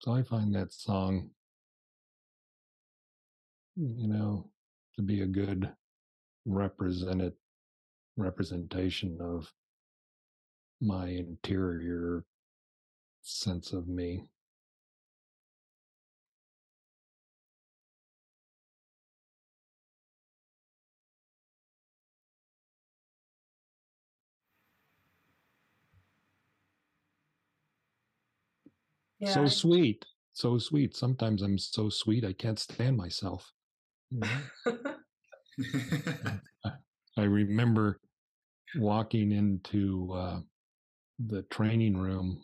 [0.00, 1.30] So I find that song
[3.76, 4.48] you know,
[4.96, 5.70] to be a good
[6.46, 7.32] represented
[8.16, 9.50] representation of
[10.80, 12.24] my interior
[13.22, 14.24] sense of me.
[29.24, 29.32] Yeah.
[29.32, 30.94] So sweet, so sweet.
[30.94, 33.50] Sometimes I'm so sweet I can't stand myself.
[34.10, 34.76] you know?
[37.16, 38.00] I remember
[38.76, 40.40] walking into uh,
[41.26, 42.42] the training room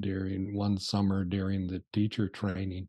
[0.00, 2.88] during one summer during the teacher training,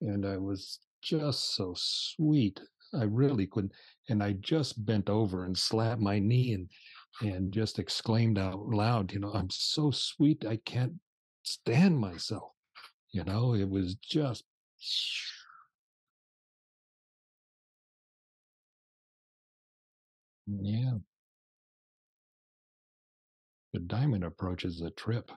[0.00, 2.60] and I was just so sweet.
[2.94, 3.72] I really couldn't,
[4.08, 6.70] and I just bent over and slapped my knee and
[7.22, 10.92] and just exclaimed out loud, "You know, I'm so sweet, I can't
[11.46, 12.52] stand myself."
[13.12, 14.44] You know, it was just.
[20.46, 20.98] Yeah.
[23.72, 25.30] The diamond approach is a trip.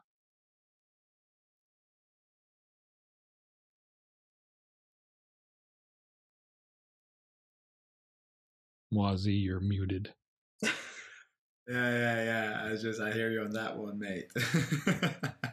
[8.93, 10.13] Wazee, you're muted.
[11.67, 12.71] Yeah, yeah, yeah.
[12.73, 14.25] I just I hear you on that one, mate.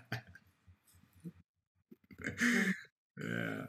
[3.23, 3.67] yeah.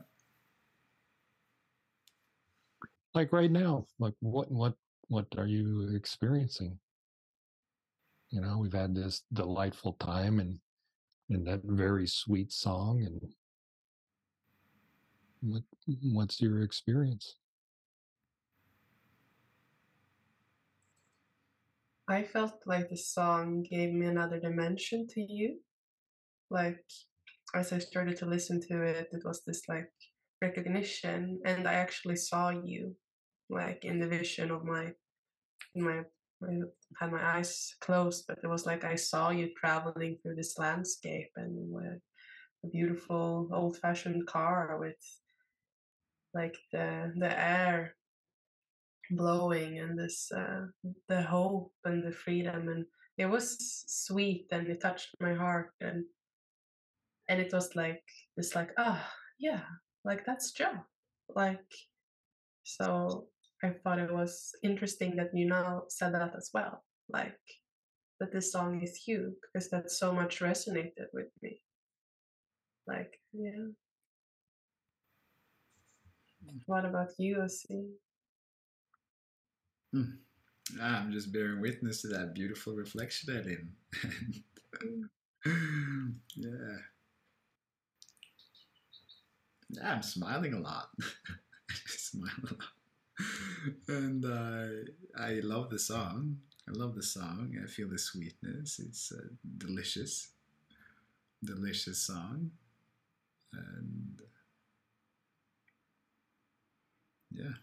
[3.13, 4.73] Like right now, like what what
[5.07, 6.77] what are you experiencing?
[8.29, 10.59] You know, we've had this delightful time and
[11.29, 13.33] and that very sweet song and
[15.41, 15.63] what
[16.13, 17.35] what's your experience?
[22.07, 25.59] I felt like the song gave me another dimension to you.
[26.49, 26.83] Like
[27.55, 29.89] as I started to listen to it, it was this like
[30.41, 32.95] recognition, and I actually saw you,
[33.49, 34.91] like in the vision of my,
[35.75, 36.01] my,
[36.43, 36.53] I
[36.99, 41.29] had my eyes closed, but it was like I saw you traveling through this landscape
[41.35, 41.99] and with
[42.63, 44.95] a beautiful old-fashioned car with
[46.33, 47.95] like the the air
[49.11, 50.65] blowing and this uh,
[51.07, 52.85] the hope and the freedom and
[53.17, 56.03] it was sweet and it touched my heart and
[57.29, 58.03] and it was like
[58.37, 59.03] it's like ah
[59.39, 59.61] yeah
[60.05, 60.73] like that's Joe
[61.35, 61.71] like
[62.63, 63.27] so
[63.63, 67.39] I thought it was interesting that you now said that as well like
[68.19, 71.61] that this song is you because that so much resonated with me
[72.87, 73.67] like yeah
[76.65, 77.89] what about you Wazee?
[79.93, 80.03] Hmm.
[80.81, 83.71] I'm just bearing witness to that beautiful reflection, Elin.
[86.35, 86.77] yeah.
[89.69, 90.89] Yeah, I'm smiling a lot.
[91.87, 92.73] Smile a lot.
[93.87, 94.67] And uh,
[95.19, 96.37] I love the song.
[96.67, 97.55] I love the song.
[97.61, 98.79] I feel the sweetness.
[98.79, 99.21] It's a
[99.57, 100.29] delicious,
[101.43, 102.51] delicious song.
[103.53, 104.21] And
[107.31, 107.53] yeah.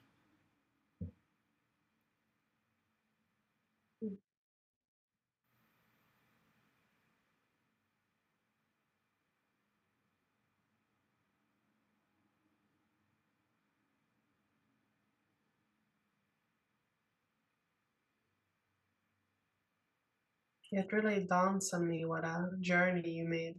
[20.77, 23.55] It really dawns on me what a journey you made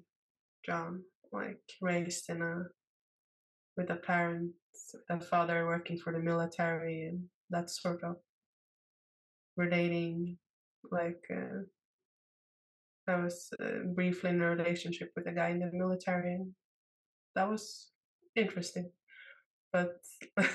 [0.65, 1.01] John,
[1.31, 2.63] like raised in a
[3.77, 4.51] with a parent,
[5.09, 8.17] a father working for the military, and that sort of
[9.55, 10.37] relating.
[10.91, 11.63] Like uh,
[13.07, 16.51] I was uh, briefly in a relationship with a guy in the military, and
[17.35, 17.91] that was
[18.35, 18.91] interesting.
[19.71, 19.95] But
[20.35, 20.51] but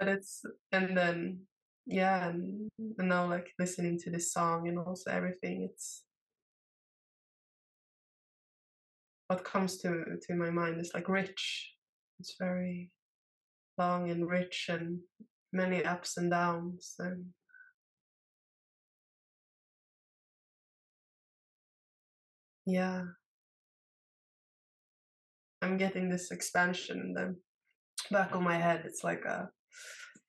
[0.00, 1.40] it's and then
[1.86, 2.68] yeah, and,
[2.98, 6.04] and now like listening to this song and also everything, it's
[9.28, 11.72] what comes to to my mind is like rich.
[12.20, 12.90] It's very
[13.78, 14.98] long and rich and
[15.52, 17.24] many ups and downs and
[22.66, 23.02] yeah
[25.62, 27.36] i'm getting this expansion in the
[28.10, 29.48] back of my head it's like a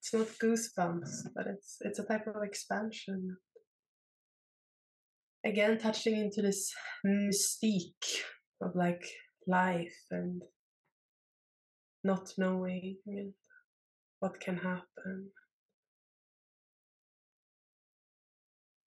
[0.04, 3.38] it's not goosebumps but it's it's a type of expansion.
[5.46, 6.74] Again touching into this
[7.06, 8.24] mystique
[8.62, 9.06] of like
[9.48, 10.42] life and
[12.04, 12.98] not knowing
[14.20, 15.30] what can happen.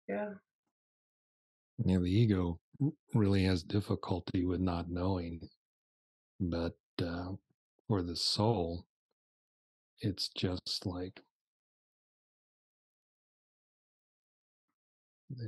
[0.08, 0.34] Yeah.
[1.86, 2.60] Yeah, the ego
[3.14, 5.40] really has difficulty with not knowing,
[6.40, 7.32] but uh,
[7.86, 8.87] for the soul,
[10.00, 11.20] it's just like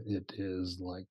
[0.06, 1.06] it is like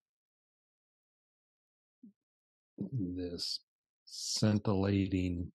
[2.92, 3.60] this
[4.06, 5.52] scintillating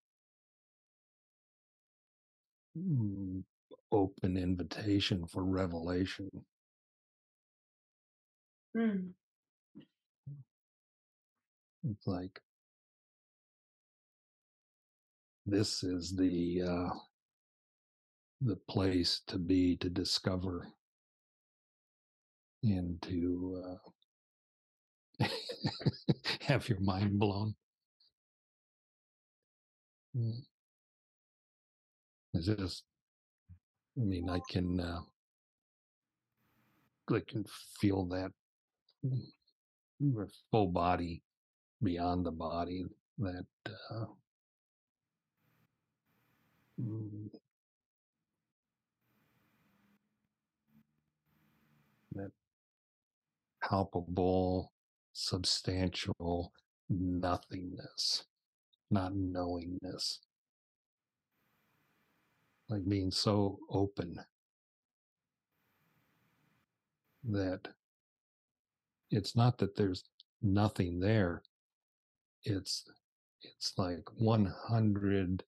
[2.79, 3.43] mm,
[3.93, 6.31] open invitation for revelation.
[8.77, 9.11] Mm.
[11.89, 12.41] It's like
[15.47, 17.14] this is the uh,
[18.41, 20.69] the place to be to discover
[22.65, 23.63] and to
[25.21, 25.27] uh,
[26.43, 27.55] have your mind blown.
[30.17, 30.45] Mm.
[32.35, 32.85] It's just,
[33.99, 35.01] I mean, I can, uh,
[37.11, 37.45] I can
[37.81, 38.33] feel that
[39.05, 41.23] mm, full body
[41.83, 42.85] beyond the body
[43.19, 44.07] that uh,
[46.79, 47.31] mm,
[52.15, 52.31] that
[53.69, 54.73] palpable,
[55.13, 56.53] substantial
[56.89, 58.25] nothingness,
[58.91, 60.21] not knowingness,
[62.69, 64.19] like being so open.
[67.25, 67.69] That
[69.11, 70.05] it's not that there's
[70.43, 71.43] nothing there.
[72.43, 72.85] It's
[73.43, 75.41] it's like 100%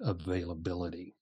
[0.00, 1.14] availability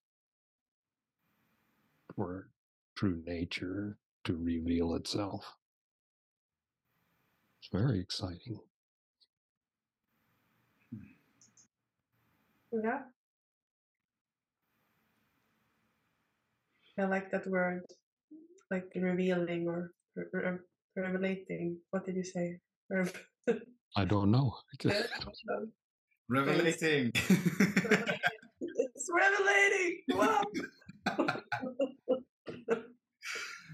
[2.14, 2.48] for
[2.94, 5.54] true nature to reveal itself.
[7.60, 8.58] It's very exciting.
[12.72, 13.02] Yeah.
[16.98, 17.82] I like that word,
[18.70, 20.58] like revealing or re- re-
[20.96, 21.76] revelating.
[21.90, 22.58] What did you say?
[23.96, 24.56] I don't know.
[26.28, 27.12] Revelating.
[27.14, 30.02] it's revelating.
[30.10, 30.42] Wow.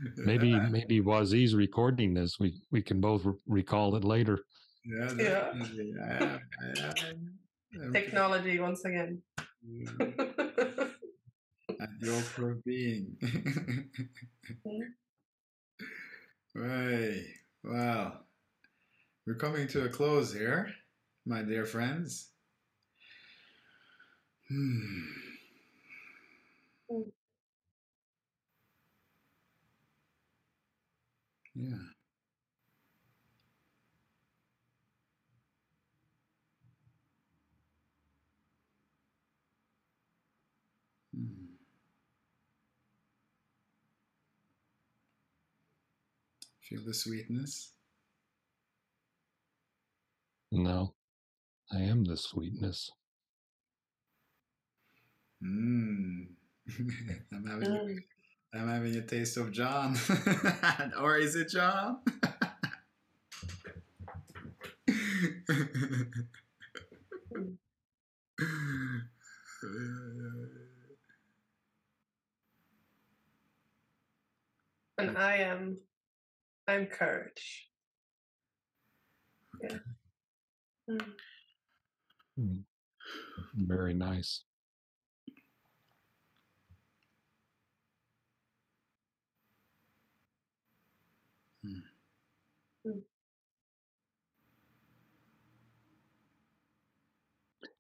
[0.17, 2.39] maybe maybe Wazee's recording this.
[2.39, 4.39] We we can both re- recall it later.
[4.85, 5.53] Yeah, Yeah.
[5.53, 5.95] definitely.
[6.03, 7.39] I am, I am.
[7.85, 9.23] I'm Technology once again.
[11.81, 13.17] At your core being.
[16.55, 17.25] right.
[17.65, 18.21] Wow.
[19.27, 20.69] We're coming to a close here,
[21.25, 22.33] my dear friends.
[24.49, 25.01] Hmm.
[31.63, 31.77] Yeah.
[41.15, 41.57] Hmm.
[46.63, 47.73] Feel the sweetness.
[50.53, 50.95] No,
[51.73, 52.91] I am the sweetness.
[55.43, 56.29] Mm.
[57.33, 58.05] I'm having Mm.
[58.55, 59.97] I'm having a taste of John.
[61.01, 62.01] or is it John?
[74.99, 75.79] And I am,
[76.69, 77.69] I'm courage.
[79.61, 79.79] Yeah.
[82.39, 82.63] Mm.
[83.57, 84.45] Very nice.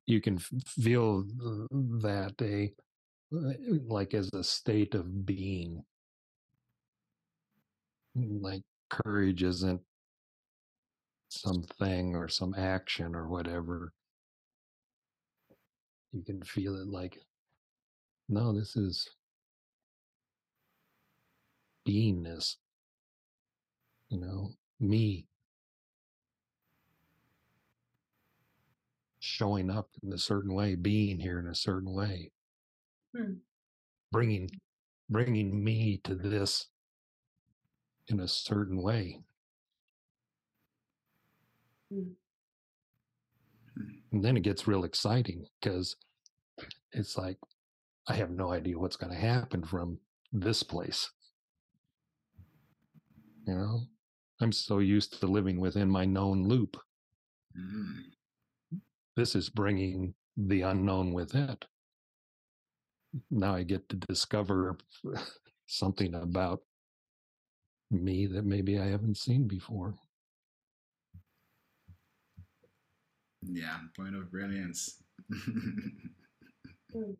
[0.06, 1.24] You can feel
[1.70, 2.72] that a
[3.34, 3.52] uh,
[3.86, 5.84] like as a state of being.
[8.14, 9.80] Like courage isn't
[11.30, 13.92] something or some action or whatever.
[16.12, 17.18] You can feel it like
[18.28, 19.08] no this is
[21.86, 22.56] beingness.
[24.10, 25.26] You know me
[29.24, 32.32] showing up in a certain way being here in a certain way
[33.16, 33.34] Hmm.
[34.10, 34.50] bringing
[35.08, 36.66] bringing me to this
[38.08, 39.20] in a certain way
[41.90, 42.14] Hmm.
[44.12, 45.94] and then it gets real exciting because
[46.92, 47.38] it's like
[48.08, 49.98] i have no idea what's going to happen from
[50.32, 51.08] this place
[53.46, 53.82] you know
[54.40, 56.76] i'm so used to living within my known loop
[57.58, 58.04] Mm.
[59.16, 61.64] This is bringing the unknown with it
[63.30, 64.76] now i get to discover
[65.66, 66.62] something about
[67.90, 69.94] me that maybe i haven't seen before
[73.44, 75.02] Yeah, point of brilliance.
[76.94, 77.16] Mm.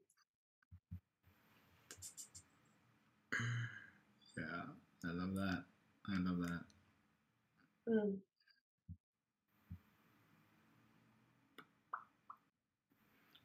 [4.36, 4.62] yeah,
[5.04, 5.64] I love that.
[6.08, 6.60] I love that.
[7.88, 8.16] Mm.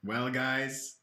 [0.08, 1.00] Well, guys,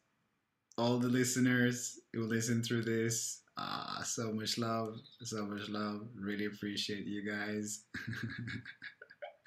[0.79, 6.09] all the listeners who listen through this, ah, so much love, so much love.
[6.19, 7.85] Really appreciate you guys.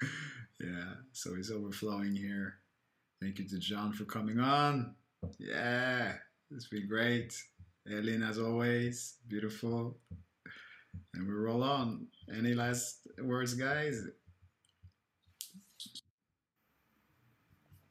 [0.60, 2.60] yeah, so it's overflowing here.
[3.20, 4.94] Thank you to John for coming on.
[5.40, 6.12] Yeah,
[6.52, 7.34] it's been great.
[7.90, 9.98] Elin, as always, beautiful.
[11.14, 12.06] And we roll on.
[12.32, 14.04] Any last words, guys?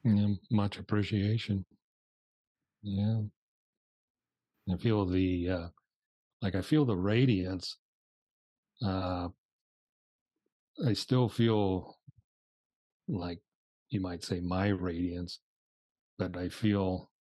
[0.08, 1.64] Yeah, much appreciation.
[2.82, 3.22] Yeah.
[4.72, 5.70] I feel the uh
[6.42, 7.78] like I feel the radiance.
[8.84, 9.30] Uh
[10.84, 12.00] I still feel
[13.10, 13.42] like
[13.90, 15.40] you might say my radiance,
[16.18, 17.12] but I feel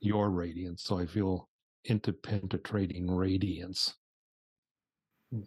[0.00, 0.82] your radiance.
[0.82, 1.48] So I feel
[1.88, 3.94] interpenetrating radiance.
[5.32, 5.42] Mm.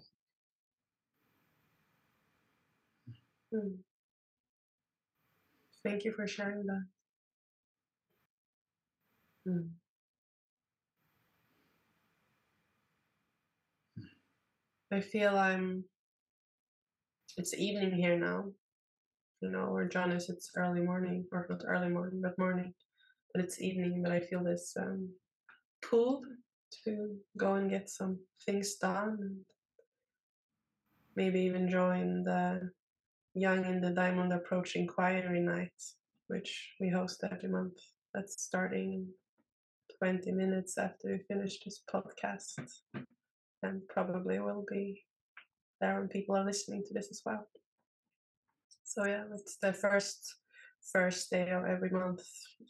[5.86, 6.86] Thank you for sharing that.
[9.48, 9.70] Mm.
[14.91, 15.86] I feel I'm.
[17.38, 18.45] It's evening here now.
[19.41, 22.74] You know, where John is, it's early morning, or not early morning, but morning.
[23.34, 24.02] But it's evening.
[24.02, 25.10] But I feel this um,
[26.84, 29.38] to go and get some things done, and
[31.16, 32.72] maybe even join the
[33.38, 35.74] Young in the Diamond Approach Inquiry Night,
[36.28, 37.78] which we host every month.
[38.14, 39.07] That's starting
[39.99, 42.53] 20 minutes after we finish this podcast.
[43.62, 45.03] And probably will be
[45.82, 47.45] there when people are listening to this as well.
[48.86, 50.36] So yeah, it's the first
[50.94, 52.24] first day of every month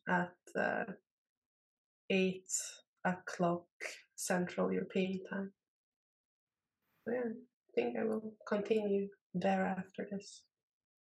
[0.09, 0.85] at uh,
[2.09, 2.49] eight
[3.03, 3.67] o'clock
[4.15, 5.51] Central European time.
[7.03, 10.41] So yeah, I think I will continue there after this.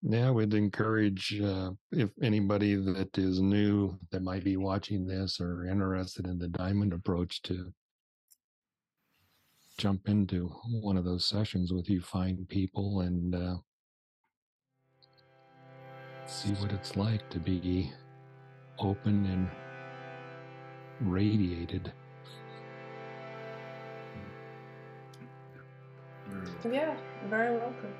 [0.03, 5.67] Yeah, we'd encourage uh, if anybody that is new that might be watching this or
[5.67, 7.71] interested in the diamond approach to
[9.77, 10.47] jump into
[10.81, 13.55] one of those sessions with you fine people and uh,
[16.25, 17.91] see what it's like to be
[18.79, 19.49] open and
[21.11, 21.93] radiated.
[26.63, 26.95] Yeah,
[27.29, 27.93] very welcome.